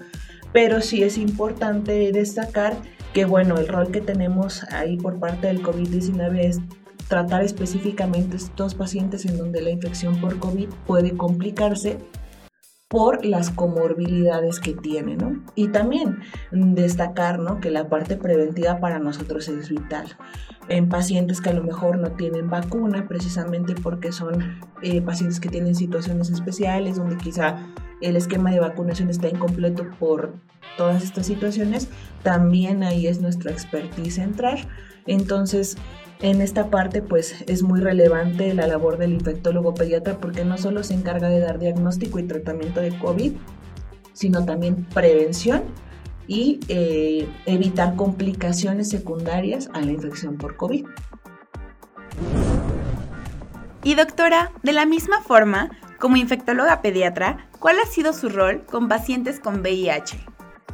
pero 0.53 0.81
sí 0.81 1.03
es 1.03 1.19
importante 1.19 2.13
destacar 2.13 2.77
que 3.13 3.25
bueno, 3.25 3.57
el 3.59 3.67
rol 3.67 3.91
que 3.91 4.01
tenemos 4.01 4.63
ahí 4.73 4.97
por 4.97 5.19
parte 5.19 5.49
del 5.49 5.65
COVID-19 5.65 6.39
es 6.39 6.61
tratar 7.09 7.43
específicamente 7.43 8.37
estos 8.37 8.77
pacientes 8.77 9.27
en 9.27 9.37
donde 9.37 9.61
la 9.61 9.71
infección 9.71 10.21
por 10.21 10.39
COVID 10.39 10.69
puede 10.87 11.17
complicarse 11.17 11.99
por 12.91 13.25
las 13.25 13.51
comorbilidades 13.51 14.59
que 14.59 14.75
tiene, 14.75 15.15
¿no? 15.15 15.41
Y 15.55 15.69
también 15.69 16.19
destacar, 16.51 17.39
¿no? 17.39 17.61
Que 17.61 17.71
la 17.71 17.89
parte 17.89 18.17
preventiva 18.17 18.81
para 18.81 18.99
nosotros 18.99 19.49
es 19.49 19.69
vital. 19.69 20.17
En 20.69 20.89
pacientes 20.89 21.41
que 21.41 21.51
a 21.51 21.53
lo 21.53 21.63
mejor 21.63 21.99
no 21.99 22.11
tienen 22.11 22.51
vacuna, 22.51 23.07
precisamente 23.07 23.77
porque 23.77 24.11
son 24.11 24.59
eh, 24.83 25.01
pacientes 25.03 25.39
que 25.39 25.49
tienen 25.49 25.77
situaciones 25.77 26.31
especiales, 26.31 26.97
donde 26.97 27.17
quizá 27.17 27.65
el 28.01 28.17
esquema 28.17 28.51
de 28.51 28.59
vacunación 28.59 29.09
está 29.09 29.29
incompleto 29.29 29.89
por 30.01 30.35
todas 30.77 31.05
estas 31.05 31.27
situaciones, 31.27 31.89
también 32.25 32.83
ahí 32.83 33.07
es 33.07 33.21
nuestra 33.21 33.53
expertise 33.53 34.19
entrar. 34.19 34.59
Entonces, 35.07 35.77
en 36.23 36.43
esta 36.43 36.69
parte, 36.69 37.01
pues 37.01 37.45
es 37.47 37.63
muy 37.63 37.81
relevante 37.81 38.53
la 38.53 38.67
labor 38.67 38.99
del 38.99 39.13
infectólogo 39.13 39.75
pediatra 39.75 40.19
porque 40.19 40.45
no 40.45 40.59
solo 40.59 40.83
se 40.83 40.95
encarga 40.95 41.29
de 41.29 41.41
dar 41.41 41.59
diagnóstico 41.59 42.19
y 42.19 42.25
tratamiento 42.25 42.81
de 42.81 42.97
COVID, 42.99 43.33
sino 44.13 44.45
también 44.45 44.85
prevención 44.93 45.63
y 46.27 46.61
eh, 46.69 47.27
evitar 47.47 47.97
complicaciones 47.97 48.91
secundarias 48.91 49.71
a 49.73 49.81
la 49.81 49.93
infección 49.93 50.37
por 50.37 50.57
COVID. 50.57 50.85
Y 53.83 53.95
doctora, 53.95 54.53
de 54.63 54.75
la 54.75 54.85
misma 54.85 55.23
forma, 55.23 55.71
como 55.99 56.17
infectóloga 56.17 56.83
pediatra, 56.83 57.49
¿cuál 57.59 57.77
ha 57.83 57.87
sido 57.87 58.13
su 58.13 58.29
rol 58.29 58.63
con 58.67 58.89
pacientes 58.89 59.41
con 59.41 59.61
VIH? 59.61 60.19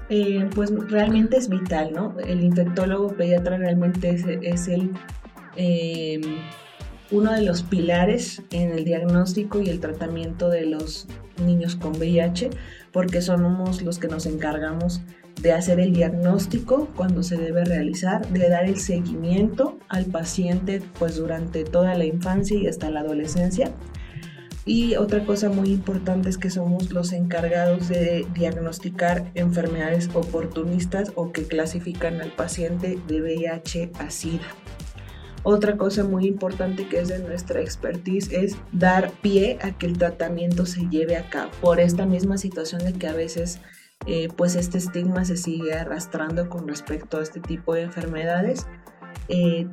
Eh, 0.09 0.49
pues 0.55 0.73
realmente 0.89 1.37
es 1.37 1.49
vital, 1.49 1.93
¿no? 1.93 2.19
El 2.19 2.43
infectólogo 2.43 3.09
pediatra 3.09 3.59
realmente 3.59 4.11
es 4.43 4.69
el 4.69 4.93
eh, 5.57 6.21
uno 7.11 7.33
de 7.33 7.43
los 7.43 7.63
pilares 7.63 8.43
en 8.51 8.73
el 8.73 8.85
diagnóstico 8.85 9.61
y 9.61 9.69
el 9.69 9.81
tratamiento 9.81 10.49
de 10.49 10.67
los 10.67 11.07
niños 11.45 11.77
con 11.77 11.97
VIH, 11.97 12.51
porque 12.93 13.21
somos 13.21 13.83
los 13.83 13.99
que 13.99 14.09
nos 14.09 14.27
encargamos 14.27 15.03
de 15.41 15.53
hacer 15.53 15.81
el 15.81 15.93
diagnóstico 15.93 16.89
cuando 16.97 17.23
se 17.23 17.37
debe 17.37 17.65
realizar, 17.65 18.27
de 18.29 18.49
dar 18.49 18.65
el 18.65 18.79
seguimiento 18.79 19.79
al 19.89 20.07
paciente 20.07 20.83
pues 20.99 21.17
durante 21.17 21.65
toda 21.65 21.95
la 21.95 22.07
infancia 22.07 22.57
y 22.57 22.67
hasta 22.67 22.91
la 22.91 23.01
adolescencia. 23.01 23.71
Y 24.65 24.97
otra 24.97 25.25
cosa 25.25 25.49
muy 25.49 25.71
importante 25.71 26.29
es 26.29 26.39
que 26.39 26.51
somos 26.51 26.91
los 26.91 27.13
encargados 27.13 27.89
de 27.89 28.27
diagnosticar 28.35 29.31
enfermedades 29.35 30.11
oportunistas 30.13 31.13
o 31.15 31.31
que 31.31 31.45
clasifican 31.45 32.21
al 32.21 32.33
paciente 32.33 32.99
de 33.07 33.23
VIH 33.23 33.93
a 34.01 34.11
SIDA. 34.11 34.49
Otra 35.49 35.77
cosa 35.77 36.03
muy 36.03 36.27
importante 36.27 36.89
que 36.89 36.99
es 36.99 37.07
de 37.07 37.21
nuestra 37.21 37.61
expertise 37.61 38.33
es 38.33 38.57
dar 38.73 39.13
pie 39.23 39.61
a 39.63 39.71
que 39.71 39.87
el 39.87 39.97
tratamiento 39.97 40.67
se 40.67 40.89
lleve 40.89 41.17
a 41.17 41.31
cabo. 41.31 41.53
Por 41.61 41.79
esta 41.79 42.05
misma 42.05 42.37
situación 42.37 42.85
de 42.85 42.95
que 42.95 43.07
a 43.07 43.13
veces 43.13 43.61
eh, 44.09 44.27
pues 44.37 44.57
este 44.57 44.79
estigma 44.79 45.25
se 45.25 45.37
sigue 45.37 45.73
arrastrando 45.73 46.49
con 46.49 46.67
respecto 46.67 47.19
a 47.19 47.23
este 47.23 47.39
tipo 47.39 47.75
de 47.75 47.83
enfermedades. 47.83 48.67
Eh, 49.29 49.69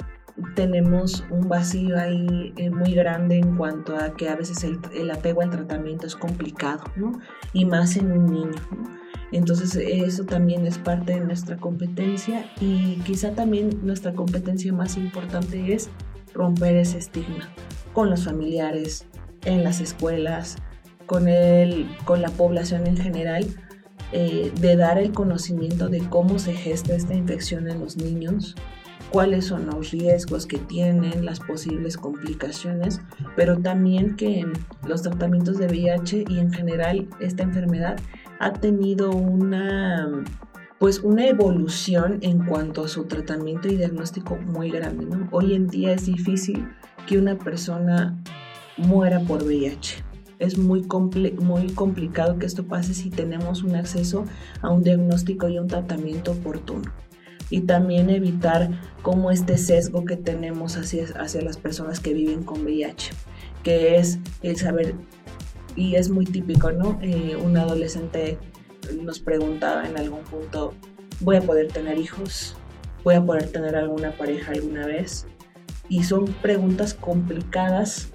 tenemos 0.53 1.25
un 1.31 1.49
vacío 1.49 1.99
ahí 1.99 2.53
eh, 2.55 2.69
muy 2.69 2.93
grande 2.93 3.39
en 3.39 3.57
cuanto 3.57 3.97
a 3.97 4.13
que 4.13 4.29
a 4.29 4.35
veces 4.35 4.63
el, 4.63 4.79
el 4.93 5.09
apego 5.09 5.41
al 5.41 5.49
tratamiento 5.49 6.05
es 6.05 6.15
complicado, 6.15 6.83
¿no? 6.95 7.19
Y 7.51 7.65
más 7.65 7.97
en 7.97 8.11
un 8.11 8.27
niño, 8.27 8.61
¿no? 8.69 9.02
Entonces 9.33 9.75
eso 9.75 10.25
también 10.25 10.67
es 10.67 10.77
parte 10.77 11.13
de 11.13 11.19
nuestra 11.19 11.57
competencia 11.57 12.45
y 12.61 12.97
quizá 12.97 13.31
también 13.31 13.79
nuestra 13.81 14.13
competencia 14.13 14.71
más 14.71 14.95
importante 14.95 15.73
es 15.73 15.89
romper 16.35 16.75
ese 16.75 16.99
estigma 16.99 17.49
con 17.93 18.11
los 18.11 18.25
familiares, 18.25 19.07
en 19.43 19.63
las 19.63 19.81
escuelas, 19.81 20.57
con, 21.07 21.27
el, 21.27 21.87
con 22.05 22.21
la 22.21 22.29
población 22.29 22.85
en 22.85 22.95
general, 22.95 23.45
eh, 24.11 24.51
de 24.61 24.75
dar 24.75 24.99
el 24.99 25.11
conocimiento 25.11 25.89
de 25.89 25.99
cómo 26.09 26.37
se 26.37 26.53
gesta 26.53 26.93
esta 26.93 27.15
infección 27.15 27.67
en 27.67 27.79
los 27.79 27.97
niños, 27.97 28.55
cuáles 29.09 29.45
son 29.45 29.65
los 29.65 29.91
riesgos 29.91 30.45
que 30.45 30.59
tienen, 30.59 31.25
las 31.25 31.39
posibles 31.39 31.97
complicaciones, 31.97 33.01
pero 33.35 33.57
también 33.57 34.15
que 34.15 34.45
los 34.87 35.01
tratamientos 35.01 35.57
de 35.57 35.67
VIH 35.67 36.25
y 36.27 36.39
en 36.39 36.51
general 36.51 37.07
esta 37.19 37.43
enfermedad 37.43 37.97
ha 38.39 38.53
tenido 38.53 39.11
una 39.11 40.23
pues 40.83 40.99
una 40.99 41.25
evolución 41.27 42.17
en 42.19 42.45
cuanto 42.45 42.83
a 42.83 42.89
su 42.89 43.05
tratamiento 43.05 43.69
y 43.69 43.77
diagnóstico 43.77 44.35
muy 44.35 44.69
grande. 44.69 45.07
Hoy 45.31 45.53
en 45.53 45.67
día 45.67 45.93
es 45.93 46.07
difícil 46.07 46.67
que 47.07 47.17
una 47.17 47.37
persona 47.37 48.21
muera 48.75 49.21
por 49.21 49.43
VIH. 49.43 50.03
Es 50.39 50.57
muy, 50.57 50.85
muy 51.39 51.67
complicado 51.67 52.37
que 52.37 52.45
esto 52.45 52.65
pase 52.65 52.93
si 52.93 53.09
tenemos 53.09 53.63
un 53.63 53.77
acceso 53.77 54.25
a 54.61 54.71
un 54.71 54.83
diagnóstico 54.83 55.47
y 55.47 55.57
un 55.57 55.67
tratamiento 55.67 56.33
oportuno. 56.33 56.91
Y 57.49 57.61
también 57.61 58.09
evitar 58.09 58.69
como 59.03 59.31
este 59.31 59.57
sesgo 59.57 60.03
que 60.03 60.17
tenemos 60.17 60.75
hacia, 60.75 61.05
hacia 61.15 61.41
las 61.43 61.55
personas 61.55 62.01
que 62.01 62.13
viven 62.13 62.43
con 62.43 62.63
VIH, 62.63 63.11
que 63.63 63.95
es 63.95 64.19
el 64.41 64.57
saber, 64.57 64.95
y 65.75 65.95
es 65.95 66.09
muy 66.09 66.25
típico, 66.25 66.71
¿no? 66.71 66.99
Eh, 67.01 67.35
un 67.35 67.57
adolescente 67.57 68.37
nos 69.01 69.19
preguntaba 69.19 69.87
en 69.87 69.97
algún 69.97 70.23
punto, 70.23 70.73
¿voy 71.19 71.37
a 71.37 71.41
poder 71.41 71.71
tener 71.71 71.97
hijos? 71.97 72.55
¿Voy 73.03 73.15
a 73.15 73.25
poder 73.25 73.51
tener 73.51 73.75
alguna 73.75 74.11
pareja 74.11 74.51
alguna 74.51 74.85
vez? 74.85 75.25
Y 75.89 76.03
son 76.03 76.25
preguntas 76.25 76.93
complicadas 76.93 78.11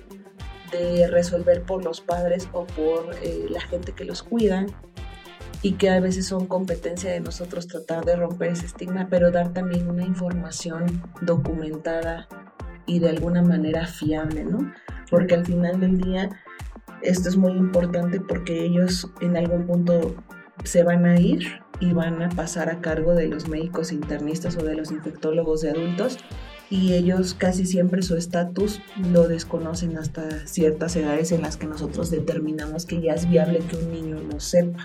de 0.72 1.08
resolver 1.08 1.62
por 1.62 1.84
los 1.84 2.00
padres 2.00 2.48
o 2.52 2.66
por 2.66 3.14
eh, 3.22 3.46
la 3.48 3.60
gente 3.60 3.92
que 3.92 4.04
los 4.04 4.22
cuida 4.22 4.66
y 5.62 5.72
que 5.72 5.90
a 5.90 6.00
veces 6.00 6.26
son 6.26 6.46
competencia 6.46 7.10
de 7.10 7.20
nosotros 7.20 7.66
tratar 7.66 8.04
de 8.04 8.16
romper 8.16 8.52
ese 8.52 8.66
estigma, 8.66 9.08
pero 9.10 9.30
dar 9.30 9.52
también 9.52 9.88
una 9.88 10.04
información 10.04 11.02
documentada 11.20 12.28
y 12.86 13.00
de 13.00 13.10
alguna 13.10 13.42
manera 13.42 13.86
fiable, 13.86 14.44
¿no? 14.44 14.72
Porque 15.10 15.34
al 15.34 15.44
final 15.44 15.80
del 15.80 15.98
día 15.98 16.30
esto 17.02 17.28
es 17.28 17.36
muy 17.36 17.52
importante 17.52 18.20
porque 18.20 18.64
ellos 18.64 19.10
en 19.20 19.36
algún 19.36 19.66
punto 19.66 20.14
se 20.64 20.82
van 20.82 21.06
a 21.06 21.18
ir 21.18 21.60
y 21.80 21.92
van 21.92 22.22
a 22.22 22.28
pasar 22.30 22.68
a 22.70 22.80
cargo 22.80 23.14
de 23.14 23.28
los 23.28 23.48
médicos 23.48 23.92
internistas 23.92 24.56
o 24.56 24.64
de 24.64 24.74
los 24.74 24.90
infectólogos 24.90 25.60
de 25.60 25.70
adultos 25.70 26.18
y 26.70 26.94
ellos 26.94 27.34
casi 27.34 27.64
siempre 27.64 28.02
su 28.02 28.16
estatus 28.16 28.82
lo 29.12 29.26
desconocen 29.28 29.96
hasta 29.96 30.46
ciertas 30.46 30.96
edades 30.96 31.32
en 31.32 31.42
las 31.42 31.56
que 31.56 31.66
nosotros 31.66 32.10
determinamos 32.10 32.84
que 32.84 33.00
ya 33.00 33.14
es 33.14 33.28
viable 33.28 33.60
que 33.60 33.76
un 33.76 33.90
niño 33.92 34.16
lo 34.20 34.40
sepa. 34.40 34.84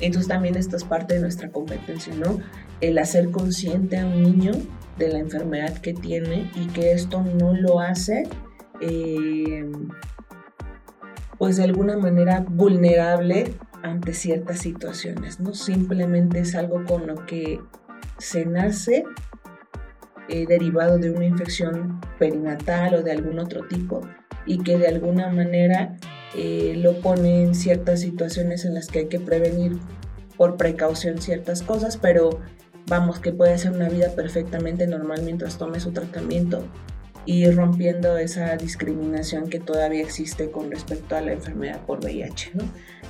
Entonces 0.00 0.28
también 0.28 0.56
esto 0.56 0.76
es 0.76 0.84
parte 0.84 1.14
de 1.14 1.20
nuestra 1.20 1.50
competencia, 1.50 2.14
¿no? 2.14 2.38
El 2.80 2.98
hacer 2.98 3.30
consciente 3.30 3.98
a 3.98 4.06
un 4.06 4.22
niño 4.22 4.52
de 4.98 5.08
la 5.08 5.18
enfermedad 5.18 5.78
que 5.78 5.94
tiene 5.94 6.50
y 6.54 6.66
que 6.66 6.92
esto 6.92 7.22
no 7.22 7.54
lo 7.54 7.80
hace, 7.80 8.28
eh, 8.80 9.64
pues 11.42 11.56
de 11.56 11.64
alguna 11.64 11.96
manera 11.96 12.44
vulnerable 12.48 13.52
ante 13.82 14.14
ciertas 14.14 14.60
situaciones, 14.60 15.40
¿no? 15.40 15.54
Simplemente 15.54 16.38
es 16.38 16.54
algo 16.54 16.84
con 16.84 17.08
lo 17.08 17.26
que 17.26 17.58
se 18.16 18.46
nace 18.46 19.04
eh, 20.28 20.46
derivado 20.46 20.98
de 20.98 21.10
una 21.10 21.24
infección 21.24 22.00
perinatal 22.16 22.94
o 22.94 23.02
de 23.02 23.10
algún 23.10 23.40
otro 23.40 23.66
tipo 23.66 24.02
y 24.46 24.58
que 24.58 24.78
de 24.78 24.86
alguna 24.86 25.30
manera 25.30 25.96
eh, 26.36 26.74
lo 26.76 27.00
pone 27.00 27.42
en 27.42 27.56
ciertas 27.56 28.02
situaciones 28.02 28.64
en 28.64 28.74
las 28.74 28.86
que 28.86 29.00
hay 29.00 29.06
que 29.06 29.18
prevenir 29.18 29.80
por 30.36 30.56
precaución 30.56 31.20
ciertas 31.20 31.62
cosas, 31.62 31.96
pero 31.96 32.38
vamos 32.86 33.18
que 33.18 33.32
puede 33.32 33.58
ser 33.58 33.72
una 33.72 33.88
vida 33.88 34.14
perfectamente 34.14 34.86
normal 34.86 35.22
mientras 35.24 35.58
tome 35.58 35.80
su 35.80 35.90
tratamiento 35.90 36.62
y 37.24 37.48
rompiendo 37.50 38.18
esa 38.18 38.56
discriminación 38.56 39.48
que 39.48 39.60
todavía 39.60 40.02
existe 40.02 40.50
con 40.50 40.70
respecto 40.70 41.16
a 41.16 41.20
la 41.20 41.32
enfermedad 41.32 41.80
por 41.86 42.00
VIH. 42.00 42.52
¿no? 42.54 42.64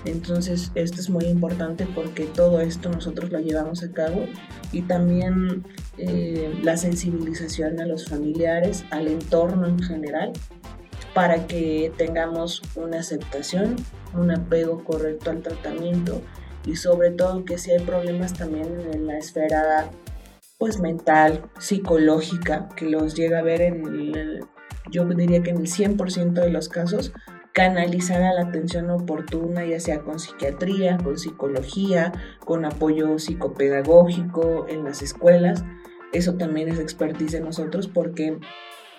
Entonces, 0.04 0.70
esto 0.74 1.00
es 1.00 1.08
muy 1.08 1.24
importante 1.24 1.86
porque 1.94 2.24
todo 2.24 2.60
esto 2.60 2.90
nosotros 2.90 3.30
lo 3.30 3.40
llevamos 3.40 3.82
a 3.82 3.90
cabo 3.92 4.26
y 4.70 4.82
también 4.82 5.64
eh, 5.98 6.52
la 6.62 6.76
sensibilización 6.76 7.80
a 7.80 7.86
los 7.86 8.08
familiares, 8.08 8.84
al 8.90 9.08
entorno 9.08 9.66
en 9.66 9.78
general, 9.78 10.32
para 11.14 11.46
que 11.46 11.92
tengamos 11.96 12.62
una 12.74 13.00
aceptación, 13.00 13.76
un 14.14 14.30
apego 14.30 14.82
correcto 14.84 15.30
al 15.30 15.42
tratamiento 15.42 16.22
y 16.66 16.76
sobre 16.76 17.10
todo 17.10 17.44
que 17.44 17.58
si 17.58 17.72
hay 17.72 17.80
problemas 17.80 18.34
también 18.34 18.68
en 18.92 19.06
la 19.06 19.18
esfera 19.18 19.90
pues 20.62 20.78
mental, 20.78 21.50
psicológica, 21.58 22.68
que 22.76 22.88
los 22.88 23.16
llega 23.16 23.40
a 23.40 23.42
ver 23.42 23.62
en 23.62 23.84
el, 23.84 24.44
yo 24.92 25.04
diría 25.06 25.42
que 25.42 25.50
en 25.50 25.56
el 25.56 25.66
100% 25.66 26.34
de 26.34 26.50
los 26.50 26.68
casos, 26.68 27.12
canalizar 27.50 28.20
la 28.20 28.42
atención 28.42 28.88
oportuna, 28.88 29.64
ya 29.64 29.80
sea 29.80 30.02
con 30.02 30.20
psiquiatría, 30.20 30.98
con 30.98 31.18
psicología, 31.18 32.12
con 32.44 32.64
apoyo 32.64 33.18
psicopedagógico 33.18 34.68
en 34.68 34.84
las 34.84 35.02
escuelas. 35.02 35.64
Eso 36.12 36.34
también 36.34 36.68
es 36.68 36.78
expertise 36.78 37.32
de 37.32 37.40
nosotros 37.40 37.88
porque 37.88 38.38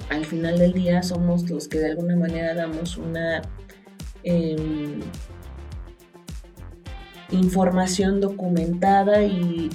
al 0.09 0.25
final 0.25 0.59
del 0.59 0.73
día 0.73 1.01
somos 1.01 1.49
los 1.49 1.69
que 1.69 1.79
de 1.79 1.91
alguna 1.91 2.17
manera 2.17 2.55
damos 2.55 2.97
una 2.97 3.41
em, 4.23 4.99
información 7.31 8.19
documentada 8.19 9.23
y 9.23 9.69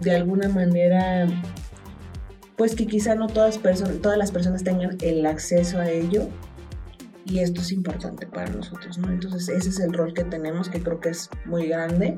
de 0.00 0.16
alguna 0.16 0.48
manera, 0.48 1.26
pues 2.56 2.74
que 2.74 2.86
quizá 2.86 3.14
no 3.14 3.26
todas, 3.26 3.60
todas 4.02 4.18
las 4.18 4.30
personas 4.30 4.64
tengan 4.64 4.96
el 5.00 5.26
acceso 5.26 5.78
a 5.78 5.90
ello. 5.90 6.28
Y 7.26 7.40
esto 7.40 7.60
es 7.60 7.70
importante 7.70 8.26
para 8.26 8.50
nosotros, 8.50 8.98
¿no? 8.98 9.10
Entonces 9.10 9.48
ese 9.48 9.68
es 9.68 9.80
el 9.80 9.92
rol 9.92 10.14
que 10.14 10.24
tenemos, 10.24 10.68
que 10.68 10.82
creo 10.82 11.00
que 11.00 11.10
es 11.10 11.28
muy 11.44 11.68
grande 11.68 12.16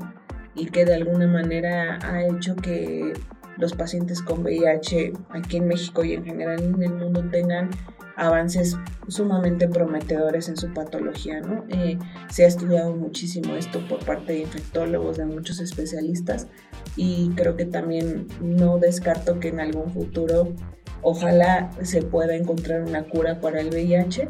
y 0.55 0.67
que 0.67 0.85
de 0.85 0.95
alguna 0.95 1.27
manera 1.27 1.99
ha 2.03 2.23
hecho 2.23 2.55
que 2.55 3.13
los 3.57 3.73
pacientes 3.73 4.21
con 4.21 4.41
VIH 4.43 5.13
aquí 5.29 5.57
en 5.57 5.67
México 5.67 6.03
y 6.03 6.13
en 6.13 6.25
general 6.25 6.61
en 6.61 6.81
el 6.81 6.93
mundo 6.93 7.23
tengan 7.31 7.69
avances 8.15 8.77
sumamente 9.07 9.67
prometedores 9.67 10.49
en 10.49 10.57
su 10.57 10.71
patología. 10.73 11.41
¿no? 11.41 11.65
Eh, 11.69 11.97
se 12.29 12.45
ha 12.45 12.47
estudiado 12.47 12.95
muchísimo 12.95 13.55
esto 13.55 13.85
por 13.87 14.03
parte 14.05 14.33
de 14.33 14.39
infectólogos, 14.41 15.17
de 15.17 15.25
muchos 15.25 15.59
especialistas 15.59 16.47
y 16.95 17.29
creo 17.35 17.55
que 17.55 17.65
también 17.65 18.27
no 18.41 18.77
descarto 18.77 19.39
que 19.39 19.49
en 19.49 19.59
algún 19.59 19.91
futuro 19.91 20.53
ojalá 21.01 21.71
se 21.81 22.01
pueda 22.01 22.35
encontrar 22.35 22.83
una 22.83 23.03
cura 23.03 23.41
para 23.41 23.61
el 23.61 23.69
VIH, 23.69 24.27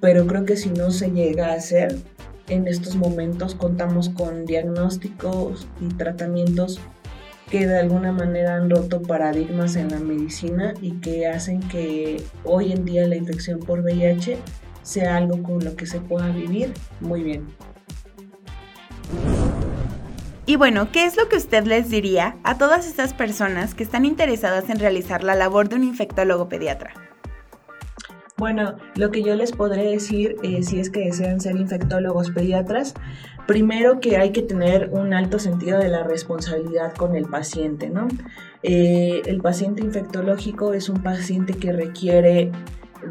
pero 0.00 0.26
creo 0.26 0.44
que 0.44 0.56
si 0.56 0.70
no 0.70 0.90
se 0.90 1.10
llega 1.10 1.48
a 1.48 1.54
hacer, 1.54 1.96
en 2.48 2.66
estos 2.66 2.96
momentos 2.96 3.54
contamos 3.54 4.08
con 4.08 4.46
diagnósticos 4.46 5.68
y 5.80 5.88
tratamientos 5.88 6.80
que 7.50 7.66
de 7.66 7.78
alguna 7.78 8.12
manera 8.12 8.56
han 8.56 8.68
roto 8.68 9.02
paradigmas 9.02 9.76
en 9.76 9.90
la 9.90 9.98
medicina 9.98 10.74
y 10.82 10.92
que 11.00 11.26
hacen 11.26 11.60
que 11.60 12.22
hoy 12.44 12.72
en 12.72 12.84
día 12.84 13.06
la 13.06 13.16
infección 13.16 13.58
por 13.60 13.80
VIH 13.80 14.38
sea 14.82 15.16
algo 15.16 15.42
con 15.42 15.64
lo 15.64 15.74
que 15.76 15.86
se 15.86 16.00
pueda 16.00 16.28
vivir 16.28 16.72
muy 17.00 17.22
bien. 17.22 17.46
Y 20.46 20.56
bueno, 20.56 20.90
¿qué 20.92 21.04
es 21.04 21.16
lo 21.16 21.28
que 21.28 21.36
usted 21.36 21.64
les 21.64 21.90
diría 21.90 22.36
a 22.42 22.56
todas 22.56 22.86
estas 22.86 23.12
personas 23.12 23.74
que 23.74 23.82
están 23.82 24.06
interesadas 24.06 24.70
en 24.70 24.78
realizar 24.78 25.22
la 25.22 25.34
labor 25.34 25.68
de 25.68 25.76
un 25.76 25.84
infectólogo 25.84 26.48
pediatra? 26.48 26.94
Bueno, 28.38 28.76
lo 28.94 29.10
que 29.10 29.22
yo 29.22 29.34
les 29.34 29.52
podré 29.52 29.82
decir, 29.82 30.36
eh, 30.42 30.62
si 30.62 30.80
es 30.80 30.90
que 30.90 31.00
desean 31.00 31.40
ser 31.40 31.56
infectólogos 31.56 32.30
pediatras, 32.30 32.94
primero 33.48 33.98
que 33.98 34.18
hay 34.18 34.30
que 34.30 34.42
tener 34.42 34.90
un 34.92 35.14
alto 35.14 35.38
sentido 35.38 35.78
de 35.78 35.88
la 35.88 36.02
responsabilidad 36.02 36.92
con 36.94 37.16
el 37.16 37.24
paciente, 37.24 37.88
¿no? 37.88 38.06
Eh, 38.62 39.22
el 39.24 39.40
paciente 39.40 39.82
infectológico 39.82 40.74
es 40.74 40.90
un 40.90 41.02
paciente 41.02 41.54
que 41.54 41.72
requiere 41.72 42.52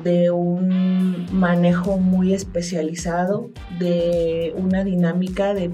de 0.04 0.30
un 0.30 1.26
manejo 1.32 1.97
muy 1.97 2.36
especializado, 2.36 3.50
de 3.80 4.54
una 4.56 4.84
dinámica 4.84 5.56
de 5.56 5.71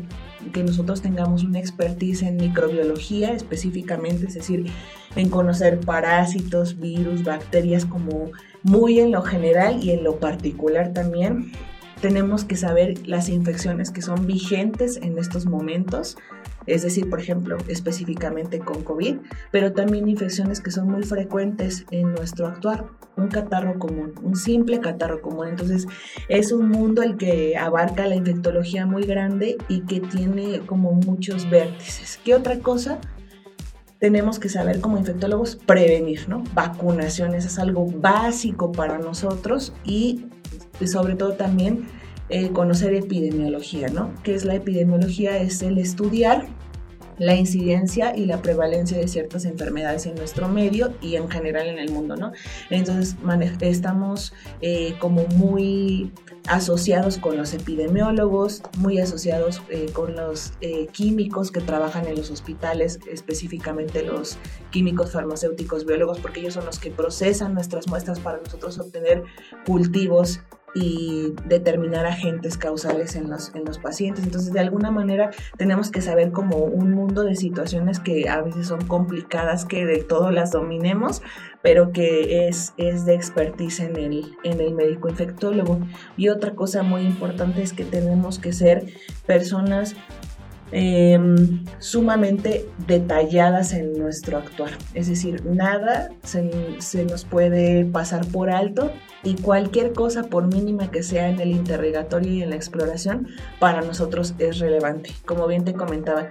que 0.53 0.63
nosotros 0.63 1.01
tengamos 1.01 1.43
una 1.43 1.59
expertise 1.59 2.21
en 2.21 2.37
microbiología 2.37 3.33
específicamente, 3.33 4.27
es 4.27 4.33
decir, 4.35 4.67
en 5.17 5.29
conocer 5.29 5.81
parásitos, 5.81 6.79
virus, 6.79 7.25
bacterias 7.25 7.85
como 7.85 8.31
muy 8.61 9.01
en 9.01 9.11
lo 9.11 9.23
general 9.23 9.83
y 9.83 9.91
en 9.91 10.05
lo 10.05 10.19
particular 10.19 10.93
también 10.93 11.51
tenemos 12.03 12.43
que 12.43 12.57
saber 12.57 13.07
las 13.07 13.29
infecciones 13.29 13.89
que 13.89 14.01
son 14.01 14.27
vigentes 14.27 14.99
en 15.01 15.17
estos 15.17 15.45
momentos, 15.45 16.17
es 16.65 16.81
decir, 16.81 17.09
por 17.09 17.21
ejemplo, 17.21 17.55
específicamente 17.69 18.59
con 18.59 18.83
COVID, 18.83 19.19
pero 19.51 19.71
también 19.71 20.09
infecciones 20.09 20.59
que 20.59 20.69
son 20.69 20.89
muy 20.89 21.03
frecuentes 21.03 21.85
en 21.91 22.11
nuestro 22.11 22.47
actuar, 22.47 22.87
un 23.15 23.29
catarro 23.29 23.79
común, 23.79 24.13
un 24.21 24.35
simple 24.35 24.81
catarro 24.81 25.21
común. 25.21 25.47
Entonces, 25.47 25.87
es 26.27 26.51
un 26.51 26.67
mundo 26.67 27.03
el 27.03 27.15
que 27.15 27.55
abarca 27.55 28.05
la 28.05 28.15
infectología 28.15 28.85
muy 28.85 29.03
grande 29.03 29.55
y 29.69 29.85
que 29.85 30.01
tiene 30.01 30.59
como 30.65 30.91
muchos 30.91 31.49
vértices. 31.49 32.19
¿Qué 32.25 32.35
otra 32.35 32.59
cosa? 32.59 32.99
Tenemos 34.03 34.37
que 34.37 34.49
saber 34.49 34.81
como 34.81 34.97
infectólogos 34.97 35.55
prevenir, 35.55 36.27
¿no? 36.27 36.43
Vacunaciones 36.53 37.45
es 37.45 37.57
algo 37.57 37.85
básico 37.85 38.69
para 38.73 38.97
nosotros 38.97 39.71
y 39.85 40.25
sobre 40.85 41.15
todo 41.15 41.35
también 41.35 41.87
eh, 42.27 42.49
conocer 42.49 42.93
epidemiología, 42.95 43.87
¿no? 43.87 44.13
¿Qué 44.21 44.35
es 44.35 44.43
la 44.43 44.55
epidemiología? 44.55 45.37
Es 45.37 45.61
el 45.61 45.77
estudiar 45.77 46.49
la 47.17 47.35
incidencia 47.35 48.13
y 48.13 48.25
la 48.25 48.41
prevalencia 48.41 48.97
de 48.97 49.07
ciertas 49.07 49.45
enfermedades 49.45 50.05
en 50.05 50.15
nuestro 50.15 50.49
medio 50.49 50.93
y 50.99 51.15
en 51.15 51.29
general 51.29 51.67
en 51.67 51.79
el 51.79 51.89
mundo, 51.89 52.17
¿no? 52.17 52.33
Entonces 52.71 53.15
estamos 53.61 54.33
eh, 54.59 54.95
como 54.99 55.25
muy 55.27 56.11
asociados 56.47 57.17
con 57.17 57.37
los 57.37 57.53
epidemiólogos, 57.53 58.61
muy 58.77 58.99
asociados 58.99 59.61
eh, 59.69 59.89
con 59.93 60.15
los 60.15 60.53
eh, 60.61 60.87
químicos 60.87 61.51
que 61.51 61.61
trabajan 61.61 62.07
en 62.07 62.15
los 62.15 62.31
hospitales, 62.31 62.99
específicamente 63.09 64.03
los 64.03 64.37
químicos 64.71 65.11
farmacéuticos 65.11 65.85
biólogos, 65.85 66.19
porque 66.19 66.41
ellos 66.41 66.55
son 66.55 66.65
los 66.65 66.79
que 66.79 66.91
procesan 66.91 67.53
nuestras 67.53 67.87
muestras 67.87 68.19
para 68.19 68.39
nosotros 68.39 68.79
obtener 68.79 69.23
cultivos 69.65 70.41
y 70.73 71.33
determinar 71.45 72.05
agentes 72.05 72.57
causales 72.57 73.15
en 73.15 73.29
los, 73.29 73.53
en 73.53 73.65
los 73.65 73.77
pacientes. 73.77 74.23
Entonces, 74.23 74.53
de 74.53 74.59
alguna 74.59 74.91
manera, 74.91 75.31
tenemos 75.57 75.91
que 75.91 76.01
saber 76.01 76.31
como 76.31 76.57
un 76.57 76.91
mundo 76.91 77.23
de 77.23 77.35
situaciones 77.35 77.99
que 77.99 78.27
a 78.29 78.41
veces 78.41 78.67
son 78.67 78.85
complicadas, 78.85 79.65
que 79.65 79.85
de 79.85 80.03
todo 80.03 80.31
las 80.31 80.51
dominemos, 80.51 81.21
pero 81.61 81.91
que 81.91 82.47
es, 82.47 82.73
es 82.77 83.05
de 83.05 83.13
expertise 83.15 83.81
en 83.81 83.95
el, 83.95 84.35
en 84.43 84.59
el 84.59 84.73
médico 84.73 85.09
infectólogo. 85.09 85.79
Y 86.17 86.29
otra 86.29 86.55
cosa 86.55 86.83
muy 86.83 87.01
importante 87.03 87.61
es 87.61 87.73
que 87.73 87.85
tenemos 87.85 88.39
que 88.39 88.53
ser 88.53 88.85
personas 89.25 89.95
Em, 90.75 91.63
sumamente 91.77 92.67
detalladas 92.87 93.73
en 93.73 93.93
nuestro 93.93 94.39
actuar. 94.39 94.71
Es 94.95 95.07
decir, 95.07 95.45
nada 95.45 96.09
se, 96.23 96.41
nos 97.05 97.25
puede 97.25 97.85
pasar 97.85 98.25
por 98.25 98.49
alto 98.49 98.91
y 99.23 99.35
cualquier 99.35 99.93
cosa, 99.93 100.23
por 100.23 100.47
mínima 100.47 100.89
que 100.89 101.03
sea 101.03 101.29
en 101.29 101.39
el 101.39 101.51
interrogatorio 101.51 102.33
y 102.33 102.41
en 102.41 102.49
la 102.49 102.55
exploración, 102.55 103.27
para 103.59 103.81
nosotros 103.81 104.33
es 104.39 104.57
relevante. 104.57 105.11
Como 105.27 105.45
bien 105.45 105.63
te 105.63 105.73
comentaba, 105.73 106.29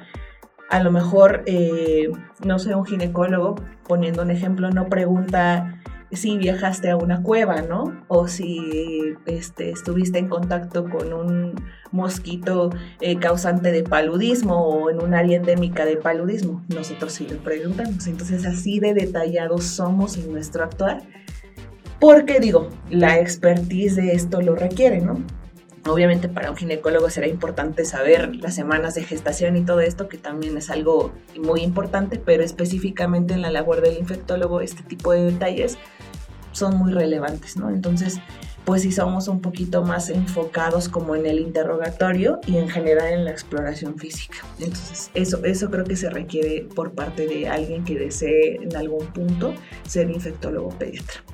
a 0.71 0.83
lo 0.83 0.91
mejor, 0.91 1.45
eh, 1.47 2.11
no 2.45 2.59
sé, 2.59 2.75
un 2.75 2.85
ginecólogo, 2.85 3.55
poniendo 3.87 4.23
un 4.23 4.33
ejemplo, 4.33 4.73
no 4.73 4.89
pregunta 4.89 5.81
si 6.13 6.37
viajaste 6.37 6.91
a 6.91 6.97
una 6.97 7.23
cueva, 7.23 7.63
¿no? 7.63 8.05
O 8.09 8.29
si 8.29 9.15
este, 9.27 9.71
estuviste 9.71 10.19
en 10.19 10.29
contacto 10.29 10.89
con 10.89 11.13
un 11.13 11.55
mosquito 11.91 12.71
eh, 13.01 13.19
causante 13.19 13.73
de 13.73 13.83
paludismo 13.83 14.67
o 14.67 14.91
en 14.91 15.03
un 15.03 15.15
área 15.15 15.37
endémica 15.37 15.85
de 15.85 15.97
paludismo. 15.97 16.63
Nosotros 16.69 17.13
sí 17.13 17.27
lo 17.29 17.39
preguntamos. 17.39 18.07
Entonces 18.07 18.45
así 18.47 18.79
de 18.81 18.95
detallados 18.95 19.65
somos 19.65 20.17
en 20.17 20.33
nuestro 20.33 20.65
actuar. 20.65 21.03
Porque 21.99 22.41
digo, 22.41 22.69
la 22.91 23.19
expertise 23.19 23.97
de 23.97 24.13
esto 24.13 24.41
lo 24.43 24.57
requiere, 24.57 25.01
¿no? 25.01 25.23
Obviamente 25.87 26.29
para 26.29 26.51
un 26.51 26.57
ginecólogo 26.57 27.11
será 27.11 27.27
importante 27.27 27.85
saber 27.85 28.37
las 28.37 28.55
semanas 28.55 28.95
de 28.95 29.03
gestación 29.03 29.57
y 29.57 29.65
todo 29.65 29.81
esto, 29.81 30.09
que 30.09 30.17
también 30.17 30.57
es 30.57 30.71
algo 30.71 31.13
muy 31.43 31.63
importante, 31.63 32.21
pero 32.25 32.45
específicamente 32.45 33.35
en 33.35 33.43
la 33.43 33.51
labor 33.51 33.81
del 33.81 33.99
infectólogo 33.99 34.61
este 34.61 34.85
tipo 34.85 35.13
de 35.13 35.25
detalles 35.25 35.79
son 36.53 36.77
muy 36.77 36.93
relevantes, 36.93 37.57
¿no? 37.57 37.69
Entonces, 37.71 38.21
pues 38.65 38.83
sí 38.83 38.93
somos 38.93 39.27
un 39.27 39.41
poquito 39.41 39.83
más 39.83 40.09
enfocados 40.09 40.89
como 40.89 41.17
en 41.17 41.27
el 41.27 41.41
interrogatorio 41.41 42.39
y 42.47 42.59
en 42.59 42.69
general 42.69 43.13
en 43.13 43.25
la 43.25 43.33
exploración 43.33 43.99
física. 43.99 44.39
Entonces, 44.61 45.11
eso, 45.15 45.45
eso 45.45 45.71
creo 45.71 45.85
que 45.85 45.97
se 45.97 46.11
requiere 46.11 46.69
por 46.75 46.93
parte 46.93 47.27
de 47.27 47.49
alguien 47.49 47.85
que 47.85 47.99
desee 47.99 48.57
en 48.63 48.77
algún 48.77 49.07
punto 49.09 49.55
ser 49.85 50.11
infectólogo 50.11 50.69
pediatra. 50.71 51.25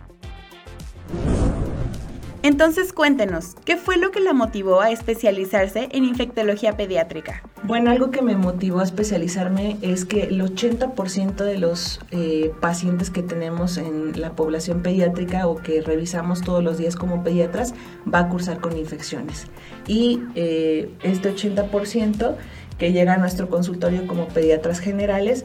Entonces 2.49 2.95
cuéntenos, 2.95 3.57
¿qué 3.67 3.77
fue 3.77 3.99
lo 3.99 4.11
que 4.11 4.21
la 4.21 4.33
motivó 4.33 4.81
a 4.81 4.91
especializarse 4.91 5.91
en 5.93 6.05
infectología 6.05 6.79
pediátrica? 6.79 7.43
Bueno, 7.65 7.91
algo 7.91 8.11
que 8.11 8.23
me 8.23 8.37
motivó 8.37 8.81
a 8.81 8.85
especializarme 8.85 9.77
es 9.83 10.07
que 10.07 10.23
el 10.23 10.41
80% 10.41 11.45
de 11.45 11.59
los 11.59 12.01
eh, 12.11 12.51
pacientes 12.59 13.11
que 13.11 13.23
tenemos 13.23 13.77
en 13.77 14.19
la 14.19 14.33
población 14.33 14.81
pediátrica 14.81 15.47
o 15.47 15.57
que 15.57 15.83
revisamos 15.83 16.41
todos 16.41 16.65
los 16.65 16.79
días 16.79 16.97
como 16.97 17.23
pediatras 17.23 17.75
va 18.13 18.21
a 18.21 18.29
cursar 18.31 18.61
con 18.61 18.79
infecciones. 18.79 19.45
Y 19.87 20.23
eh, 20.35 20.91
este 21.03 21.37
80% 21.37 22.35
que 22.79 22.93
llega 22.93 23.13
a 23.13 23.19
nuestro 23.19 23.51
consultorio 23.51 24.07
como 24.07 24.27
pediatras 24.27 24.81
generales 24.81 25.45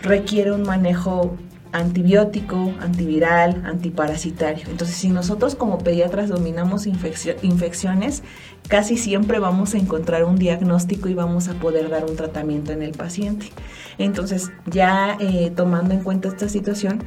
requiere 0.00 0.50
un 0.50 0.62
manejo 0.62 1.36
antibiótico, 1.72 2.74
antiviral, 2.80 3.62
antiparasitario. 3.64 4.66
Entonces, 4.70 4.96
si 4.96 5.08
nosotros 5.08 5.54
como 5.54 5.78
pediatras 5.78 6.28
dominamos 6.28 6.86
infecciones, 6.86 8.22
casi 8.68 8.96
siempre 8.96 9.38
vamos 9.38 9.74
a 9.74 9.78
encontrar 9.78 10.24
un 10.24 10.36
diagnóstico 10.36 11.08
y 11.08 11.14
vamos 11.14 11.48
a 11.48 11.54
poder 11.54 11.88
dar 11.88 12.04
un 12.04 12.14
tratamiento 12.14 12.72
en 12.72 12.82
el 12.82 12.92
paciente. 12.92 13.50
Entonces, 13.98 14.52
ya 14.66 15.16
eh, 15.18 15.50
tomando 15.54 15.94
en 15.94 16.02
cuenta 16.02 16.28
esta 16.28 16.48
situación 16.48 17.02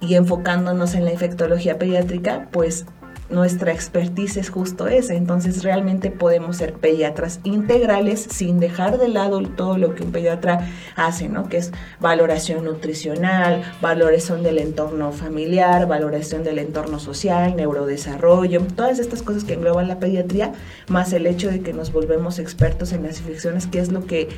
y 0.00 0.14
enfocándonos 0.14 0.94
en 0.94 1.04
la 1.04 1.12
infectología 1.12 1.78
pediátrica, 1.78 2.48
pues 2.52 2.86
nuestra 3.30 3.72
expertise 3.72 4.38
es 4.38 4.50
justo 4.50 4.86
esa. 4.88 5.14
Entonces 5.14 5.62
realmente 5.62 6.10
podemos 6.10 6.56
ser 6.56 6.74
pediatras 6.74 7.40
integrales 7.44 8.26
sin 8.30 8.60
dejar 8.60 8.98
de 8.98 9.08
lado 9.08 9.40
todo 9.42 9.76
lo 9.78 9.94
que 9.94 10.02
un 10.02 10.12
pediatra 10.12 10.68
hace, 10.96 11.28
¿no? 11.28 11.48
Que 11.48 11.58
es 11.58 11.72
valoración 12.00 12.64
nutricional, 12.64 13.62
valoración 13.80 14.42
del 14.42 14.58
entorno 14.58 15.12
familiar, 15.12 15.86
valoración 15.86 16.42
del 16.44 16.58
entorno 16.58 16.98
social, 16.98 17.56
neurodesarrollo, 17.56 18.62
todas 18.74 18.98
estas 18.98 19.22
cosas 19.22 19.44
que 19.44 19.54
engloban 19.54 19.88
la 19.88 19.98
pediatría, 19.98 20.52
más 20.88 21.12
el 21.12 21.26
hecho 21.26 21.50
de 21.50 21.60
que 21.60 21.72
nos 21.72 21.92
volvemos 21.92 22.38
expertos 22.38 22.92
en 22.92 23.02
las 23.02 23.18
infecciones, 23.18 23.66
que 23.66 23.80
es 23.80 23.92
lo 23.92 24.06
que 24.06 24.28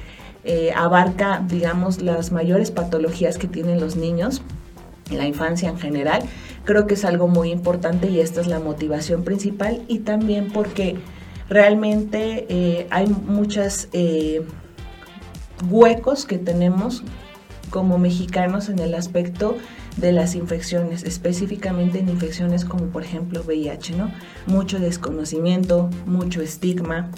eh, 0.44 0.72
abarca, 0.74 1.44
digamos, 1.46 2.00
las 2.00 2.32
mayores 2.32 2.70
patologías 2.70 3.38
que 3.38 3.46
tienen 3.46 3.78
los 3.78 3.96
niños 3.96 4.42
la 5.16 5.26
infancia 5.26 5.68
en 5.68 5.78
general, 5.78 6.22
creo 6.64 6.86
que 6.86 6.94
es 6.94 7.04
algo 7.04 7.28
muy 7.28 7.50
importante 7.50 8.08
y 8.08 8.20
esta 8.20 8.40
es 8.40 8.46
la 8.46 8.60
motivación 8.60 9.24
principal 9.24 9.82
y 9.88 10.00
también 10.00 10.50
porque 10.52 10.96
realmente 11.48 12.46
eh, 12.48 12.86
hay 12.90 13.06
muchos 13.06 13.88
eh, 13.92 14.42
huecos 15.68 16.24
que 16.24 16.38
tenemos 16.38 17.02
como 17.70 17.98
mexicanos 17.98 18.68
en 18.68 18.78
el 18.78 18.94
aspecto 18.94 19.56
de 20.00 20.12
las 20.12 20.34
infecciones, 20.34 21.02
específicamente 21.02 21.98
en 21.98 22.08
infecciones 22.08 22.64
como 22.64 22.86
por 22.86 23.02
ejemplo 23.02 23.42
VIH, 23.46 23.96
¿no? 23.96 24.10
Mucho 24.46 24.78
desconocimiento, 24.78 25.90
mucho 26.06 26.40
estigma 26.40 27.10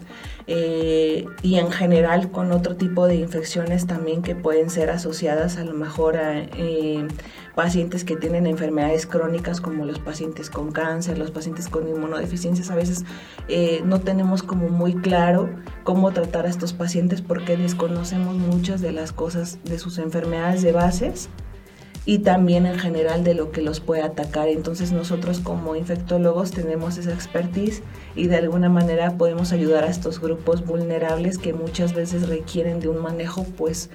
eh, 0.46 1.26
y 1.42 1.56
en 1.56 1.70
general 1.70 2.30
con 2.30 2.50
otro 2.50 2.76
tipo 2.76 3.06
de 3.06 3.14
infecciones 3.16 3.86
también 3.86 4.22
que 4.22 4.34
pueden 4.34 4.70
ser 4.70 4.90
asociadas 4.90 5.56
a 5.56 5.64
lo 5.64 5.72
mejor 5.72 6.16
a 6.16 6.40
eh, 6.40 7.06
pacientes 7.54 8.04
que 8.04 8.16
tienen 8.16 8.46
enfermedades 8.46 9.06
crónicas 9.06 9.60
como 9.60 9.84
los 9.84 10.00
pacientes 10.00 10.50
con 10.50 10.72
cáncer, 10.72 11.18
los 11.18 11.30
pacientes 11.30 11.68
con 11.68 11.88
inmunodeficiencias. 11.88 12.70
A 12.70 12.74
veces 12.74 13.04
eh, 13.48 13.82
no 13.84 14.00
tenemos 14.00 14.42
como 14.42 14.68
muy 14.68 14.96
claro 14.96 15.48
cómo 15.84 16.10
tratar 16.12 16.46
a 16.46 16.48
estos 16.48 16.72
pacientes 16.72 17.22
porque 17.22 17.56
desconocemos 17.56 18.34
muchas 18.36 18.80
de 18.80 18.92
las 18.92 19.12
cosas 19.12 19.58
de 19.64 19.78
sus 19.78 19.98
enfermedades 19.98 20.62
de 20.62 20.72
bases 20.72 21.28
y 22.04 22.18
también 22.18 22.66
en 22.66 22.78
general 22.78 23.22
de 23.22 23.34
lo 23.34 23.52
que 23.52 23.62
los 23.62 23.80
puede 23.80 24.02
atacar. 24.02 24.48
Entonces 24.48 24.92
nosotros 24.92 25.40
como 25.40 25.76
infectólogos 25.76 26.50
tenemos 26.50 26.98
esa 26.98 27.12
expertise 27.12 27.82
y 28.16 28.26
de 28.26 28.36
alguna 28.36 28.68
manera 28.68 29.16
podemos 29.16 29.52
ayudar 29.52 29.84
a 29.84 29.90
estos 29.90 30.20
grupos 30.20 30.64
vulnerables 30.64 31.38
que 31.38 31.52
muchas 31.52 31.94
veces 31.94 32.28
requieren 32.28 32.80
de 32.80 32.88
un 32.88 33.00
manejo 33.00 33.44
pues 33.56 33.90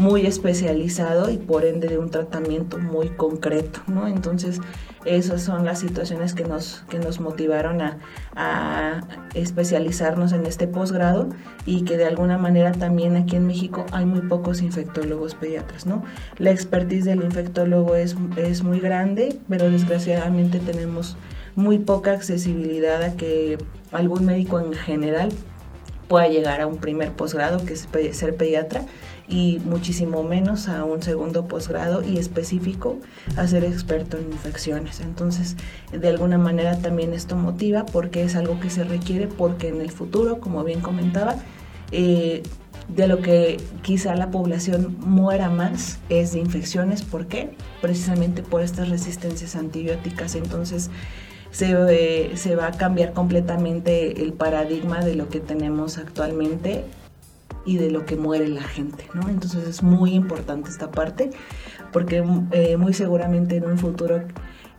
muy 0.00 0.24
especializado 0.26 1.30
y 1.30 1.36
por 1.36 1.66
ende 1.66 1.86
de 1.86 1.98
un 1.98 2.10
tratamiento 2.10 2.78
muy 2.78 3.10
concreto, 3.10 3.80
¿no? 3.86 4.08
Entonces, 4.08 4.60
esas 5.04 5.42
son 5.42 5.66
las 5.66 5.78
situaciones 5.80 6.32
que 6.32 6.44
nos, 6.44 6.84
que 6.88 6.98
nos 6.98 7.20
motivaron 7.20 7.82
a, 7.82 7.98
a 8.34 9.02
especializarnos 9.34 10.32
en 10.32 10.46
este 10.46 10.66
posgrado 10.66 11.28
y 11.66 11.82
que 11.82 11.98
de 11.98 12.06
alguna 12.06 12.38
manera 12.38 12.72
también 12.72 13.14
aquí 13.14 13.36
en 13.36 13.46
México 13.46 13.84
hay 13.92 14.06
muy 14.06 14.22
pocos 14.22 14.62
infectólogos 14.62 15.34
pediatras, 15.34 15.84
¿no? 15.84 16.02
La 16.38 16.50
expertise 16.50 17.04
del 17.04 17.22
infectólogo 17.22 17.94
es, 17.94 18.16
es 18.38 18.62
muy 18.62 18.80
grande, 18.80 19.38
pero 19.50 19.70
desgraciadamente 19.70 20.60
tenemos 20.60 21.18
muy 21.56 21.78
poca 21.78 22.12
accesibilidad 22.12 23.02
a 23.02 23.16
que 23.16 23.58
algún 23.92 24.24
médico 24.24 24.58
en 24.60 24.72
general 24.72 25.30
pueda 26.08 26.26
llegar 26.26 26.60
a 26.60 26.66
un 26.66 26.78
primer 26.78 27.12
posgrado, 27.12 27.64
que 27.64 27.74
es 27.74 27.88
ser 28.16 28.34
pediatra, 28.34 28.84
y 29.30 29.60
muchísimo 29.64 30.22
menos 30.22 30.68
a 30.68 30.84
un 30.84 31.02
segundo 31.02 31.46
posgrado 31.46 32.02
y 32.02 32.18
específico 32.18 32.98
a 33.36 33.46
ser 33.46 33.64
experto 33.64 34.18
en 34.18 34.24
infecciones. 34.24 35.00
Entonces, 35.00 35.56
de 35.92 36.08
alguna 36.08 36.36
manera 36.36 36.78
también 36.78 37.14
esto 37.14 37.36
motiva 37.36 37.86
porque 37.86 38.24
es 38.24 38.34
algo 38.36 38.58
que 38.60 38.68
se 38.68 38.84
requiere 38.84 39.28
porque 39.28 39.68
en 39.68 39.80
el 39.80 39.90
futuro, 39.90 40.40
como 40.40 40.64
bien 40.64 40.80
comentaba, 40.80 41.36
eh, 41.92 42.42
de 42.88 43.06
lo 43.06 43.22
que 43.22 43.58
quizá 43.82 44.16
la 44.16 44.30
población 44.30 44.96
muera 44.98 45.48
más 45.48 45.98
es 46.08 46.32
de 46.32 46.40
infecciones. 46.40 47.02
¿Por 47.02 47.26
qué? 47.26 47.54
Precisamente 47.80 48.42
por 48.42 48.62
estas 48.62 48.88
resistencias 48.88 49.54
antibióticas. 49.54 50.34
Entonces, 50.34 50.90
se, 51.52 52.56
va 52.56 52.66
a 52.66 52.72
cambiar 52.72 53.12
completamente 53.12 54.22
el 54.22 54.32
paradigma 54.32 55.04
de 55.04 55.14
lo 55.14 55.28
que 55.28 55.40
tenemos 55.40 55.98
actualmente 55.98 56.84
y 57.70 57.76
de 57.76 57.88
lo 57.88 58.04
que 58.04 58.16
muere 58.16 58.48
la 58.48 58.64
gente, 58.64 59.06
¿no? 59.14 59.28
Entonces 59.28 59.68
es 59.68 59.84
muy 59.84 60.10
importante 60.14 60.68
esta 60.68 60.90
parte 60.90 61.30
porque 61.92 62.24
eh, 62.50 62.76
muy 62.76 62.94
seguramente 62.94 63.54
en 63.56 63.64
un 63.64 63.78
futuro 63.78 64.24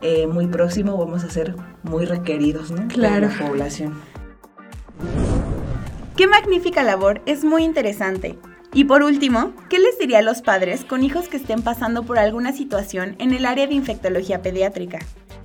eh, 0.02 0.26
muy 0.26 0.46
próximo 0.46 0.98
vamos 0.98 1.24
a 1.24 1.30
ser 1.30 1.56
muy 1.82 2.04
requeridos, 2.04 2.70
¿no? 2.70 2.86
Claro. 2.88 3.28
la 3.28 3.48
población. 3.48 3.94
Qué 6.18 6.26
magnífica 6.26 6.82
labor, 6.82 7.22
es 7.24 7.44
muy 7.44 7.64
interesante. 7.64 8.38
Y 8.74 8.84
por 8.84 9.02
último, 9.02 9.54
¿qué 9.70 9.78
les 9.78 9.98
diría 9.98 10.18
a 10.18 10.22
los 10.22 10.42
padres 10.42 10.84
con 10.84 11.02
hijos 11.02 11.28
que 11.28 11.38
estén 11.38 11.62
pasando 11.62 12.02
por 12.02 12.18
alguna 12.18 12.52
situación 12.52 13.16
en 13.18 13.32
el 13.32 13.46
área 13.46 13.66
de 13.66 13.74
infectología 13.74 14.42
pediátrica? 14.42 14.98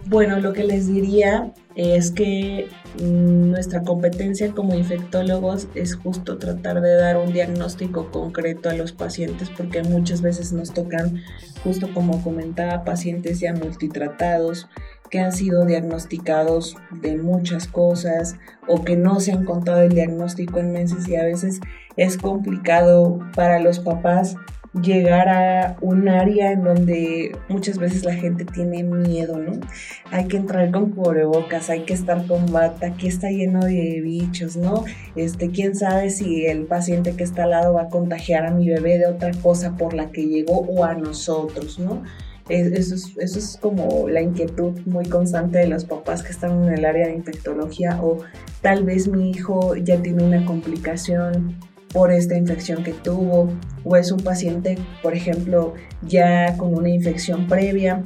Bueno, 0.09 0.39
lo 0.39 0.53
que 0.53 0.63
les 0.63 0.87
diría 0.87 1.51
es 1.75 2.11
que 2.11 2.69
mm, 3.01 3.51
nuestra 3.51 3.83
competencia 3.83 4.53
como 4.53 4.73
infectólogos 4.73 5.67
es 5.75 5.95
justo 5.95 6.37
tratar 6.37 6.79
de 6.79 6.95
dar 6.95 7.17
un 7.17 7.33
diagnóstico 7.33 8.09
concreto 8.09 8.69
a 8.69 8.73
los 8.73 8.93
pacientes 8.93 9.49
porque 9.49 9.83
muchas 9.83 10.21
veces 10.21 10.53
nos 10.53 10.73
tocan, 10.73 11.21
justo 11.61 11.93
como 11.93 12.23
comentaba, 12.23 12.85
pacientes 12.85 13.41
ya 13.41 13.53
multitratados 13.53 14.69
que 15.11 15.19
han 15.19 15.33
sido 15.33 15.65
diagnosticados 15.65 16.77
de 17.01 17.17
muchas 17.17 17.67
cosas 17.67 18.37
o 18.65 18.85
que 18.85 18.95
no 18.95 19.19
se 19.19 19.33
han 19.33 19.43
contado 19.43 19.81
el 19.81 19.89
diagnóstico 19.91 20.59
en 20.59 20.71
meses 20.71 21.05
y 21.09 21.17
a 21.17 21.23
veces 21.23 21.59
es 21.97 22.17
complicado 22.17 23.19
para 23.35 23.59
los 23.59 23.79
papás 23.79 24.37
llegar 24.73 25.29
a 25.29 25.77
un 25.81 26.07
área 26.07 26.51
en 26.51 26.63
donde 26.63 27.35
muchas 27.49 27.77
veces 27.77 28.03
la 28.03 28.13
gente 28.13 28.45
tiene 28.45 28.83
miedo, 28.83 29.37
¿no? 29.37 29.53
Hay 30.11 30.27
que 30.27 30.37
entrar 30.37 30.71
con 30.71 30.91
cubrebocas, 30.91 31.69
hay 31.69 31.83
que 31.83 31.93
estar 31.93 32.25
con 32.27 32.51
bata, 32.51 32.87
aquí 32.87 33.07
está 33.07 33.29
lleno 33.29 33.61
de 33.61 34.01
bichos, 34.01 34.57
¿no? 34.57 34.85
Este, 35.15 35.49
quién 35.49 35.75
sabe 35.75 36.09
si 36.09 36.45
el 36.45 36.65
paciente 36.65 37.15
que 37.15 37.23
está 37.23 37.43
al 37.43 37.51
lado 37.51 37.73
va 37.73 37.83
a 37.83 37.89
contagiar 37.89 38.45
a 38.45 38.51
mi 38.51 38.69
bebé 38.69 38.99
de 38.99 39.07
otra 39.07 39.31
cosa 39.41 39.75
por 39.77 39.93
la 39.93 40.11
que 40.11 40.25
llegó 40.25 40.59
o 40.59 40.83
a 40.83 40.93
nosotros, 40.93 41.79
¿no? 41.79 42.03
Es, 42.49 42.91
eso 43.17 43.39
es 43.39 43.57
como 43.61 44.07
la 44.07 44.21
inquietud 44.21 44.79
muy 44.85 45.05
constante 45.09 45.59
de 45.59 45.67
los 45.67 45.83
papás 45.83 46.23
que 46.23 46.31
están 46.31 46.63
en 46.63 46.73
el 46.73 46.85
área 46.85 47.07
de 47.07 47.13
infectología 47.13 47.99
o 48.01 48.19
tal 48.61 48.85
vez 48.85 49.09
mi 49.09 49.31
hijo 49.31 49.75
ya 49.75 50.01
tiene 50.01 50.23
una 50.23 50.45
complicación 50.45 51.57
por 51.93 52.11
esta 52.11 52.35
infección 52.35 52.83
que 52.83 52.93
tuvo 52.93 53.49
o 53.83 53.95
es 53.95 54.11
un 54.11 54.19
paciente, 54.19 54.77
por 55.01 55.15
ejemplo, 55.15 55.73
ya 56.01 56.57
con 56.57 56.73
una 56.73 56.89
infección 56.89 57.47
previa 57.47 58.03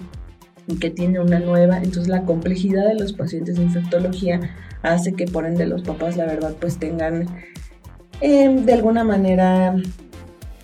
y 0.68 0.78
que 0.78 0.90
tiene 0.90 1.20
una 1.20 1.40
nueva. 1.40 1.78
Entonces 1.78 2.08
la 2.08 2.24
complejidad 2.24 2.88
de 2.88 2.96
los 2.96 3.14
pacientes 3.14 3.56
de 3.58 3.64
infectología 3.64 4.40
hace 4.84 5.14
que 5.14 5.26
por 5.26 5.46
ende 5.46 5.66
los 5.66 5.82
papás, 5.82 6.18
la 6.18 6.26
verdad, 6.26 6.56
pues 6.60 6.78
tengan 6.78 7.28
eh, 8.22 8.50
de 8.50 8.74
alguna 8.74 9.04
manera 9.04 9.76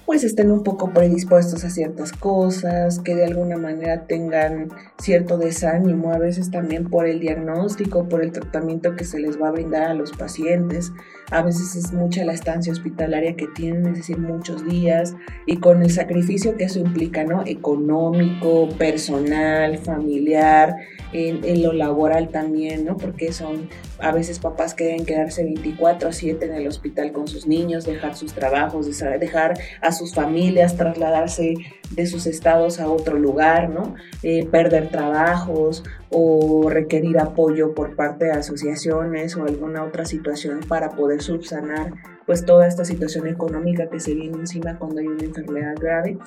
pues 0.07 0.23
estén 0.23 0.51
un 0.51 0.63
poco 0.63 0.93
predispuestos 0.93 1.65
a 1.65 1.69
ciertas 1.69 2.13
cosas, 2.13 2.99
que 2.99 3.13
de 3.13 3.25
alguna 3.25 3.57
manera 3.57 4.07
tengan 4.07 4.69
cierto 4.97 5.37
desánimo, 5.37 6.13
a 6.13 6.17
veces 6.17 6.49
también 6.49 6.89
por 6.89 7.07
el 7.07 7.19
diagnóstico, 7.19 8.07
por 8.07 8.23
el 8.23 8.31
tratamiento 8.31 8.95
que 8.95 9.03
se 9.03 9.19
les 9.19 9.39
va 9.39 9.49
a 9.49 9.51
brindar 9.51 9.83
a 9.83 9.93
los 9.93 10.13
pacientes. 10.13 10.93
A 11.29 11.41
veces 11.41 11.75
es 11.75 11.91
mucha 11.91 12.23
la 12.23 12.31
estancia 12.31 12.71
hospitalaria 12.71 13.35
que 13.35 13.47
tienen, 13.47 13.85
es 13.87 13.97
decir, 13.97 14.17
muchos 14.17 14.65
días, 14.65 15.13
y 15.45 15.57
con 15.57 15.83
el 15.83 15.91
sacrificio 15.91 16.55
que 16.55 16.63
eso 16.63 16.79
implica, 16.79 17.25
¿no? 17.25 17.43
Económico, 17.45 18.69
personal, 18.77 19.77
familiar, 19.79 20.73
en, 21.11 21.61
lo 21.61 21.73
laboral 21.73 22.29
también, 22.29 22.85
¿no? 22.85 22.95
Porque 22.95 23.33
son 23.33 23.67
a 23.99 24.11
veces 24.11 24.39
papás 24.39 24.73
que 24.73 24.85
deben 24.85 25.05
quedarse 25.05 25.43
24 25.43 26.09
a 26.09 26.11
7 26.11 26.45
en 26.45 26.53
el 26.53 26.67
hospital 26.67 27.11
con 27.11 27.27
sus 27.27 27.47
niños, 27.47 27.85
dejar 27.85 28.15
sus 28.15 28.33
trabajos, 28.33 28.87
dejar 29.19 29.53
a 29.81 29.91
sus 29.91 30.13
familias, 30.13 30.77
trasladarse 30.77 31.55
de 31.91 32.05
sus 32.05 32.27
estados 32.27 32.79
a 32.79 32.89
otro 32.89 33.17
lugar, 33.17 33.69
¿no? 33.69 33.95
Eh, 34.23 34.45
perder 34.45 34.89
trabajos 34.89 35.83
o 36.09 36.69
requerir 36.69 37.19
apoyo 37.19 37.73
por 37.73 37.95
parte 37.95 38.25
de 38.25 38.31
asociaciones 38.31 39.35
o 39.35 39.43
alguna 39.43 39.83
otra 39.83 40.05
situación 40.05 40.59
para 40.67 40.91
poder 40.91 41.21
subsanar 41.21 41.93
pues 42.25 42.45
toda 42.45 42.67
esta 42.67 42.83
situación 42.83 43.25
económica 43.27 43.89
que 43.89 43.99
se 43.99 44.13
viene 44.13 44.37
encima 44.37 44.77
cuando 44.77 44.99
hay 44.99 45.07
una 45.07 45.23
enfermedad 45.23 45.75
grave. 45.79 46.17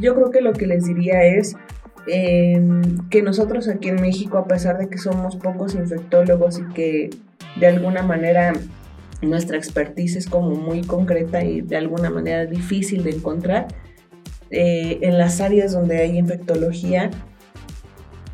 Yo 0.00 0.14
creo 0.14 0.30
que 0.30 0.40
lo 0.40 0.52
que 0.52 0.66
les 0.66 0.84
diría 0.84 1.24
es 1.24 1.56
Em, 2.06 3.08
que 3.08 3.22
nosotros 3.22 3.68
aquí 3.68 3.88
en 3.88 4.00
México, 4.00 4.36
a 4.36 4.46
pesar 4.46 4.78
de 4.78 4.88
que 4.88 4.98
somos 4.98 5.36
pocos 5.36 5.74
infectólogos 5.74 6.58
y 6.58 6.74
que 6.74 7.10
de 7.56 7.66
alguna 7.66 8.02
manera 8.02 8.52
nuestra 9.22 9.56
expertise 9.56 10.16
es 10.16 10.26
como 10.26 10.50
muy 10.50 10.82
concreta 10.82 11.42
y 11.42 11.62
de 11.62 11.76
alguna 11.76 12.10
manera 12.10 12.44
difícil 12.44 13.04
de 13.04 13.10
encontrar, 13.10 13.68
eh, 14.50 14.98
en 15.02 15.16
las 15.18 15.40
áreas 15.40 15.72
donde 15.72 15.98
hay 15.98 16.18
infectología, 16.18 17.10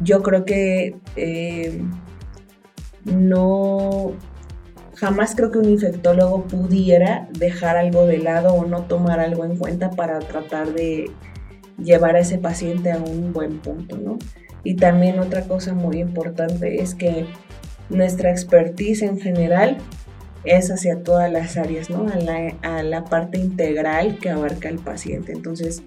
yo 0.01 0.23
creo 0.23 0.45
que 0.45 0.97
em, 1.17 1.91
no, 3.05 4.13
jamás 4.97 5.35
creo 5.37 5.51
que 5.51 5.59
un 5.59 5.69
infectólogo 5.69 6.45
pudiera 6.45 7.29
dejar 7.39 7.77
algo 7.77 8.07
de 8.07 8.19
lado 8.19 8.55
o 8.55 8.67
no 8.67 8.83
tomar 8.83 9.21
algo 9.21 9.45
en 9.45 9.57
cuenta 9.57 9.91
para 9.91 10.19
tratar 10.19 10.73
de 10.73 11.11
llevar 11.83 12.16
a 12.16 12.21
ese 12.21 12.38
paciente 12.38 12.93
a 12.93 12.99
un 12.99 13.33
buen 13.33 13.59
punto, 13.59 13.97
¿no? 13.99 14.19
Y 14.62 14.77
también 14.77 15.19
otra 15.19 15.43
cosa 15.43 15.75
muy 15.75 15.99
importante 15.99 16.83
es 16.83 16.95
que 16.95 17.27
nuestra 17.88 18.31
expertise 18.31 19.03
en 19.03 19.19
general 19.19 19.79
es 20.45 20.71
hacia 20.71 21.03
todas 21.03 21.31
las 21.31 21.57
áreas, 21.57 21.90
¿no? 21.90 22.07
A 22.62 22.83
la, 22.83 23.05
parte 23.05 23.38
integral 23.38 24.19
que 24.19 24.31
abarca 24.31 24.69
el 24.69 24.79
paciente. 24.79 25.33
Entonces, 25.33 25.83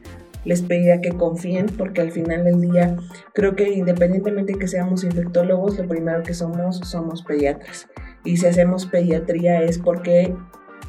les 0.45 0.61
pediría 0.61 1.01
que 1.01 1.11
confíen 1.11 1.67
porque 1.77 2.01
al 2.01 2.11
final 2.11 2.43
del 2.43 2.61
día 2.61 2.97
creo 3.33 3.55
que 3.55 3.71
independientemente 3.71 4.55
que 4.55 4.67
seamos 4.67 5.03
infectólogos, 5.03 5.77
lo 5.77 5.87
primero 5.87 6.21
que 6.21 6.33
somos 6.33 6.79
somos 6.79 7.23
pediatras. 7.23 7.87
Y 8.25 8.37
si 8.37 8.45
hacemos 8.45 8.85
pediatría 8.85 9.61
es 9.61 9.79
porque 9.79 10.35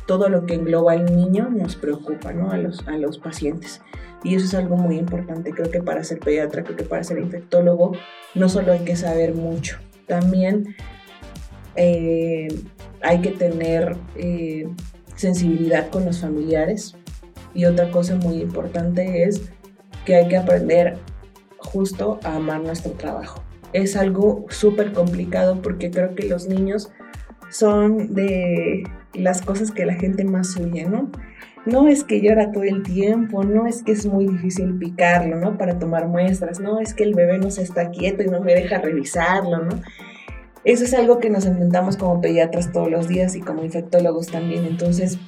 todo 0.07 0.29
lo 0.29 0.47
que 0.47 0.55
engloba 0.55 0.93
al 0.93 1.05
niño 1.17 1.49
nos 1.51 1.77
preocupa, 1.77 2.33
¿no? 2.33 2.51
A 2.51 2.59
los, 2.59 2.87
a 2.87 2.93
los 2.99 3.19
pacientes. 3.19 3.81
Y 4.23 4.35
eso 4.35 4.47
es 4.47 4.55
algo 4.55 4.77
muy 4.77 4.97
importante. 4.97 5.53
Creo 5.53 5.71
que 5.71 5.83
para 5.83 6.05
ser 6.05 6.19
pediatra, 6.19 6.65
creo 6.65 6.77
que 6.77 6.85
para 6.85 7.05
ser 7.05 7.19
infectólogo, 7.19 7.93
no 8.35 8.49
solo 8.49 8.73
hay 8.73 8.81
que 8.81 8.97
saber 8.97 9.35
mucho, 9.35 9.79
también 10.07 10.75
eh, 11.77 12.49
hay 13.03 13.21
que 13.21 13.31
tener 13.31 13.97
eh, 14.17 14.67
sensibilidad 15.17 15.91
con 15.91 16.05
los 16.05 16.21
familiares. 16.21 16.97
Y 17.55 17.67
otra 17.67 17.91
cosa 17.91 18.17
muy 18.17 18.41
importante 18.41 19.25
es 19.25 19.43
que 20.05 20.17
hay 20.17 20.29
que 20.29 20.37
aprender 20.37 20.99
justo 21.59 22.19
a 22.25 22.37
amar 22.37 22.63
nuestro 22.63 22.93
trabajo. 22.93 23.43
Es 23.73 23.97
algo 23.97 24.47
súper 24.49 24.93
complicado 24.93 25.61
porque 25.63 25.91
creo 25.91 26.15
que 26.15 26.29
los 26.29 26.47
niños 26.47 26.91
son 27.55 28.15
de 28.15 28.83
las 29.15 29.41
cosas 29.41 29.71
que 29.71 29.87
la 29.87 29.95
gente 29.95 30.25
más 30.25 30.57
huye, 30.57 30.87
¿no? 30.87 31.13
No 31.67 31.87
es 31.87 32.03
que 32.03 32.21
llora 32.21 32.51
todo 32.51 32.65
el 32.65 32.83
tiempo, 32.83 33.45
no 33.45 33.69
es 33.69 33.85
que 33.85 33.93
es 33.93 34.07
muy 34.07 34.27
difícil 34.27 34.77
picarlo, 34.77 35.37
¿no? 35.39 35.57
Para 35.57 35.79
tomar 35.79 36.09
muestras, 36.09 36.59
no 36.59 36.81
es 36.81 36.95
que 36.95 37.05
el 37.05 37.15
bebé 37.15 37.39
no 37.39 37.53
se 37.53 37.63
está 37.63 37.91
quieto 37.91 38.25
y 38.25 38.27
no 38.27 38.41
me 38.41 38.55
deja 38.55 38.79
revisarlo, 38.79 39.65
¿no? 39.65 39.81
Eso 40.65 40.83
es 40.83 40.95
algo 40.95 41.21
que 41.21 41.31
nos 41.31 41.47
enfrentamos 41.47 41.97
como 41.97 42.21
pediatras 42.21 42.73
todos 42.73 42.91
los 42.91 43.07
días 43.07 43.37
y 43.37 43.41
como 43.41 43.63
infectólogos 43.63 44.27
también. 44.27 44.65
Entonces, 44.65 45.19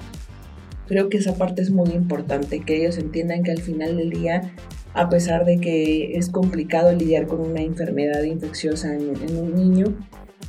creo 0.88 1.08
que 1.08 1.18
esa 1.18 1.36
parte 1.36 1.62
es 1.62 1.70
muy 1.70 1.90
importante, 1.90 2.60
que 2.60 2.76
ellos 2.76 2.98
entiendan 2.98 3.44
que 3.44 3.52
al 3.52 3.60
final 3.60 3.98
del 3.98 4.10
día, 4.10 4.52
a 4.94 5.08
pesar 5.08 5.44
de 5.44 5.58
que 5.58 6.16
es 6.16 6.28
complicado 6.28 6.92
lidiar 6.92 7.28
con 7.28 7.40
una 7.40 7.60
enfermedad 7.60 8.24
infecciosa 8.24 8.92
en, 8.94 9.12
en 9.22 9.38
un 9.38 9.54
niño, 9.54 9.94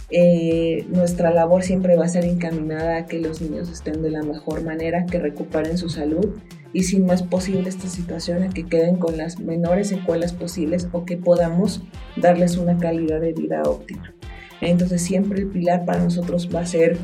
eh, 0.10 0.86
nuestra 0.90 1.32
labor 1.32 1.64
siempre 1.64 1.98
va 1.98 2.06
a 2.06 2.10
ser 2.10 2.24
encaminada 2.24 2.98
a 2.98 3.06
que 3.06 3.20
los 3.20 3.42
niños 3.42 3.70
estén 3.70 4.02
de 4.02 4.10
la 4.10 4.24
mejor 4.24 4.64
manera, 4.64 5.06
que 5.06 5.20
recuperen 5.20 5.78
su 5.78 5.90
salud 5.90 6.38
y 6.72 6.84
si 6.84 7.00
no 7.00 7.14
es 7.14 7.24
posible 7.24 7.68
esta 7.68 7.88
situación, 7.88 8.44
a 8.44 8.50
que 8.50 8.66
queden 8.66 8.98
con 8.98 9.18
las 9.18 9.40
menores 9.40 9.90
secuelas 9.90 10.34
posibles 10.34 10.88
o 10.92 11.06
que 11.06 11.18
podamos 11.18 11.82
darles 12.16 12.58
una 12.58 12.78
calidad 12.78 13.20
de 13.20 13.34
vida 13.34 13.64
óptima. 13.64 14.14
Entonces 14.62 15.02
siempre 15.02 15.42
el 15.42 15.48
pilar 15.48 15.86
para 15.86 16.04
nosotros 16.04 16.50
va 16.54 16.62
a 16.62 16.66
ser 16.66 16.98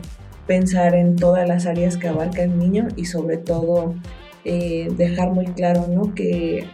pensar 0.47 0.95
en 0.95 1.15
todas 1.15 1.47
las 1.47 1.65
áreas 1.65 1.97
que 1.97 2.07
abarca 2.07 2.43
el 2.43 2.57
niño 2.57 2.87
y 2.95 3.05
sobre 3.05 3.37
todo 3.37 3.95
eh, 4.45 4.89
dejar 4.97 5.31
muy 5.31 5.45
claro 5.47 5.87
¿no? 5.87 6.13
que 6.13 6.65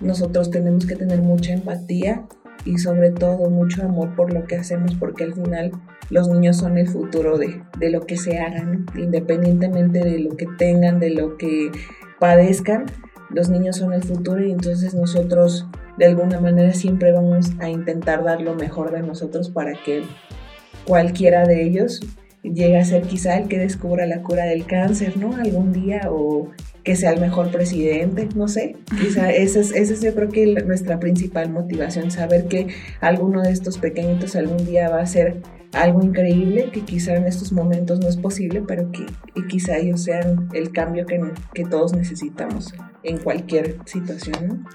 nosotros 0.00 0.50
tenemos 0.50 0.86
que 0.86 0.96
tener 0.96 1.20
mucha 1.20 1.52
empatía 1.52 2.24
y 2.64 2.78
sobre 2.78 3.10
todo 3.10 3.48
mucho 3.50 3.82
amor 3.82 4.14
por 4.14 4.32
lo 4.32 4.44
que 4.44 4.56
hacemos 4.56 4.94
porque 4.94 5.24
al 5.24 5.34
final 5.34 5.72
los 6.10 6.28
niños 6.28 6.56
son 6.56 6.76
el 6.76 6.88
futuro 6.88 7.38
de, 7.38 7.62
lo 7.90 8.06
que 8.06 8.16
se 8.16 8.38
hagan, 8.38 8.86
independientemente 8.96 10.00
de 10.00 10.18
lo 10.18 10.36
que 10.36 10.46
tengan, 10.58 10.98
de 10.98 11.10
lo 11.10 11.36
que 11.36 11.70
padezcan, 12.18 12.86
los 13.30 13.48
niños 13.48 13.76
son 13.76 13.92
el 13.92 14.02
futuro 14.02 14.44
y 14.44 14.50
entonces 14.50 14.94
nosotros 14.94 15.66
de 15.96 16.06
alguna 16.06 16.40
manera 16.40 16.72
siempre 16.74 17.12
vamos 17.12 17.52
a 17.60 17.68
intentar 17.68 18.24
dar 18.24 18.40
lo 18.40 18.54
mejor 18.54 18.90
de 18.90 19.02
nosotros 19.02 19.50
para 19.50 19.72
que 19.84 20.02
cualquiera 20.84 21.46
de 21.46 21.62
ellos 21.62 22.00
llegue 22.42 22.78
a 22.78 22.84
ser 22.84 23.02
quizá 23.02 23.36
el 23.36 23.48
que 23.48 23.58
descubra 23.58 24.06
la 24.06 24.22
cura 24.22 24.44
del 24.44 24.66
cáncer, 24.66 25.16
¿no? 25.16 25.36
Algún 25.36 25.72
día 25.72 26.08
o 26.10 26.48
que 26.84 26.96
sea 26.96 27.12
el 27.12 27.20
mejor 27.20 27.50
presidente, 27.50 28.28
no 28.34 28.48
sé. 28.48 28.76
Quizá 29.00 29.30
esa 29.30 29.60
es, 29.60 29.72
esa 29.72 29.92
es 29.92 30.02
yo 30.02 30.14
creo 30.14 30.28
que 30.28 30.46
nuestra 30.64 30.98
principal 30.98 31.50
motivación, 31.50 32.10
saber 32.10 32.46
que 32.46 32.68
alguno 33.00 33.42
de 33.42 33.50
estos 33.52 33.78
pequeñitos 33.78 34.36
algún 34.36 34.64
día 34.64 34.88
va 34.88 35.00
a 35.00 35.06
ser 35.06 35.42
algo 35.72 36.02
increíble, 36.02 36.70
que 36.72 36.80
quizá 36.80 37.14
en 37.14 37.26
estos 37.26 37.52
momentos 37.52 38.00
no 38.00 38.08
es 38.08 38.16
posible, 38.16 38.62
pero 38.66 38.90
que 38.90 39.06
quizá 39.48 39.76
ellos 39.76 40.02
sean 40.02 40.48
el 40.52 40.72
cambio 40.72 41.06
que, 41.06 41.20
que 41.54 41.64
todos 41.64 41.94
necesitamos 41.94 42.74
en 43.02 43.18
cualquier 43.18 43.76
situación. 43.84 44.66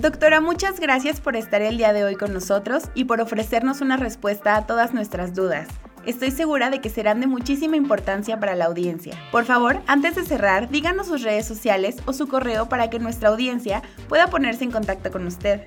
Doctora, 0.00 0.40
muchas 0.40 0.80
gracias 0.80 1.20
por 1.20 1.36
estar 1.36 1.60
el 1.60 1.76
día 1.76 1.92
de 1.92 2.04
hoy 2.04 2.16
con 2.16 2.32
nosotros 2.32 2.84
y 2.94 3.04
por 3.04 3.20
ofrecernos 3.20 3.82
una 3.82 3.98
respuesta 3.98 4.56
a 4.56 4.66
todas 4.66 4.94
nuestras 4.94 5.34
dudas. 5.34 5.68
Estoy 6.06 6.30
segura 6.30 6.70
de 6.70 6.80
que 6.80 6.88
serán 6.88 7.20
de 7.20 7.26
muchísima 7.26 7.76
importancia 7.76 8.40
para 8.40 8.56
la 8.56 8.64
audiencia. 8.64 9.12
Por 9.30 9.44
favor, 9.44 9.82
antes 9.86 10.14
de 10.14 10.24
cerrar, 10.24 10.70
díganos 10.70 11.08
sus 11.08 11.22
redes 11.22 11.44
sociales 11.46 11.96
o 12.06 12.14
su 12.14 12.26
correo 12.26 12.70
para 12.70 12.88
que 12.88 12.98
nuestra 12.98 13.28
audiencia 13.28 13.82
pueda 14.08 14.28
ponerse 14.28 14.64
en 14.64 14.70
contacto 14.70 15.10
con 15.10 15.26
usted. 15.26 15.60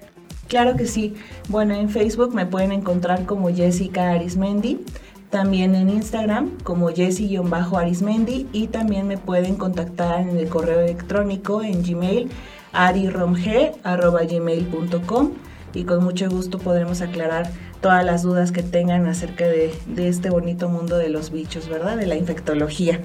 Claro 0.47 0.75
que 0.75 0.87
sí. 0.87 1.13
Bueno, 1.49 1.75
en 1.75 1.89
Facebook 1.89 2.33
me 2.33 2.47
pueden 2.47 2.71
encontrar 2.71 3.25
como 3.25 3.53
Jessica 3.53 4.09
Arismendi. 4.11 4.79
También 5.29 5.75
en 5.75 5.89
Instagram 5.89 6.57
como 6.63 6.89
Jessie-Arismendi 6.89 8.47
y 8.53 8.67
también 8.67 9.07
me 9.07 9.17
pueden 9.17 9.55
contactar 9.55 10.21
en 10.21 10.37
el 10.37 10.47
correo 10.47 10.79
electrónico 10.81 11.63
en 11.63 11.81
Gmail 11.81 12.29
ariromg.gmail.com 12.71 15.31
y 15.73 15.85
con 15.85 16.03
mucho 16.03 16.29
gusto 16.29 16.59
podremos 16.59 17.01
aclarar 17.01 17.49
todas 17.83 18.03
las 18.03 18.23
dudas 18.23 18.51
que 18.51 18.63
tengan 18.63 19.05
acerca 19.05 19.45
de, 19.45 19.71
de 19.85 20.07
este 20.07 20.31
bonito 20.31 20.69
mundo 20.69 20.97
de 20.97 21.09
los 21.09 21.31
bichos, 21.31 21.69
¿verdad? 21.69 21.97
De 21.97 22.07
la 22.07 22.15
infectología. 22.15 22.99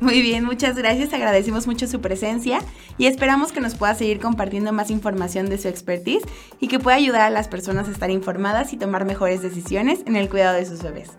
Muy 0.00 0.22
bien, 0.22 0.44
muchas 0.44 0.76
gracias, 0.76 1.12
agradecemos 1.12 1.66
mucho 1.66 1.86
su 1.86 2.00
presencia 2.00 2.60
y 2.96 3.04
esperamos 3.04 3.52
que 3.52 3.60
nos 3.60 3.74
pueda 3.74 3.94
seguir 3.94 4.18
compartiendo 4.18 4.72
más 4.72 4.90
información 4.90 5.50
de 5.50 5.58
su 5.58 5.68
expertise 5.68 6.22
y 6.58 6.68
que 6.68 6.78
pueda 6.78 6.96
ayudar 6.96 7.20
a 7.20 7.30
las 7.30 7.48
personas 7.48 7.86
a 7.86 7.90
estar 7.90 8.10
informadas 8.10 8.72
y 8.72 8.78
tomar 8.78 9.04
mejores 9.04 9.42
decisiones 9.42 10.00
en 10.06 10.16
el 10.16 10.30
cuidado 10.30 10.56
de 10.56 10.64
sus 10.64 10.82
bebés. 10.82 11.10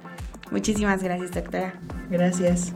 Muchísimas 0.49 1.03
gracias, 1.03 1.31
doctora. 1.31 1.79
Gracias. 2.09 2.73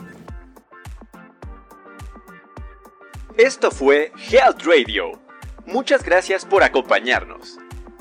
Esto 3.38 3.71
fue 3.71 4.11
Health 4.30 4.61
Radio. 4.63 5.19
Muchas 5.65 6.03
gracias 6.03 6.45
por 6.45 6.61
acompañarnos. 6.61 7.57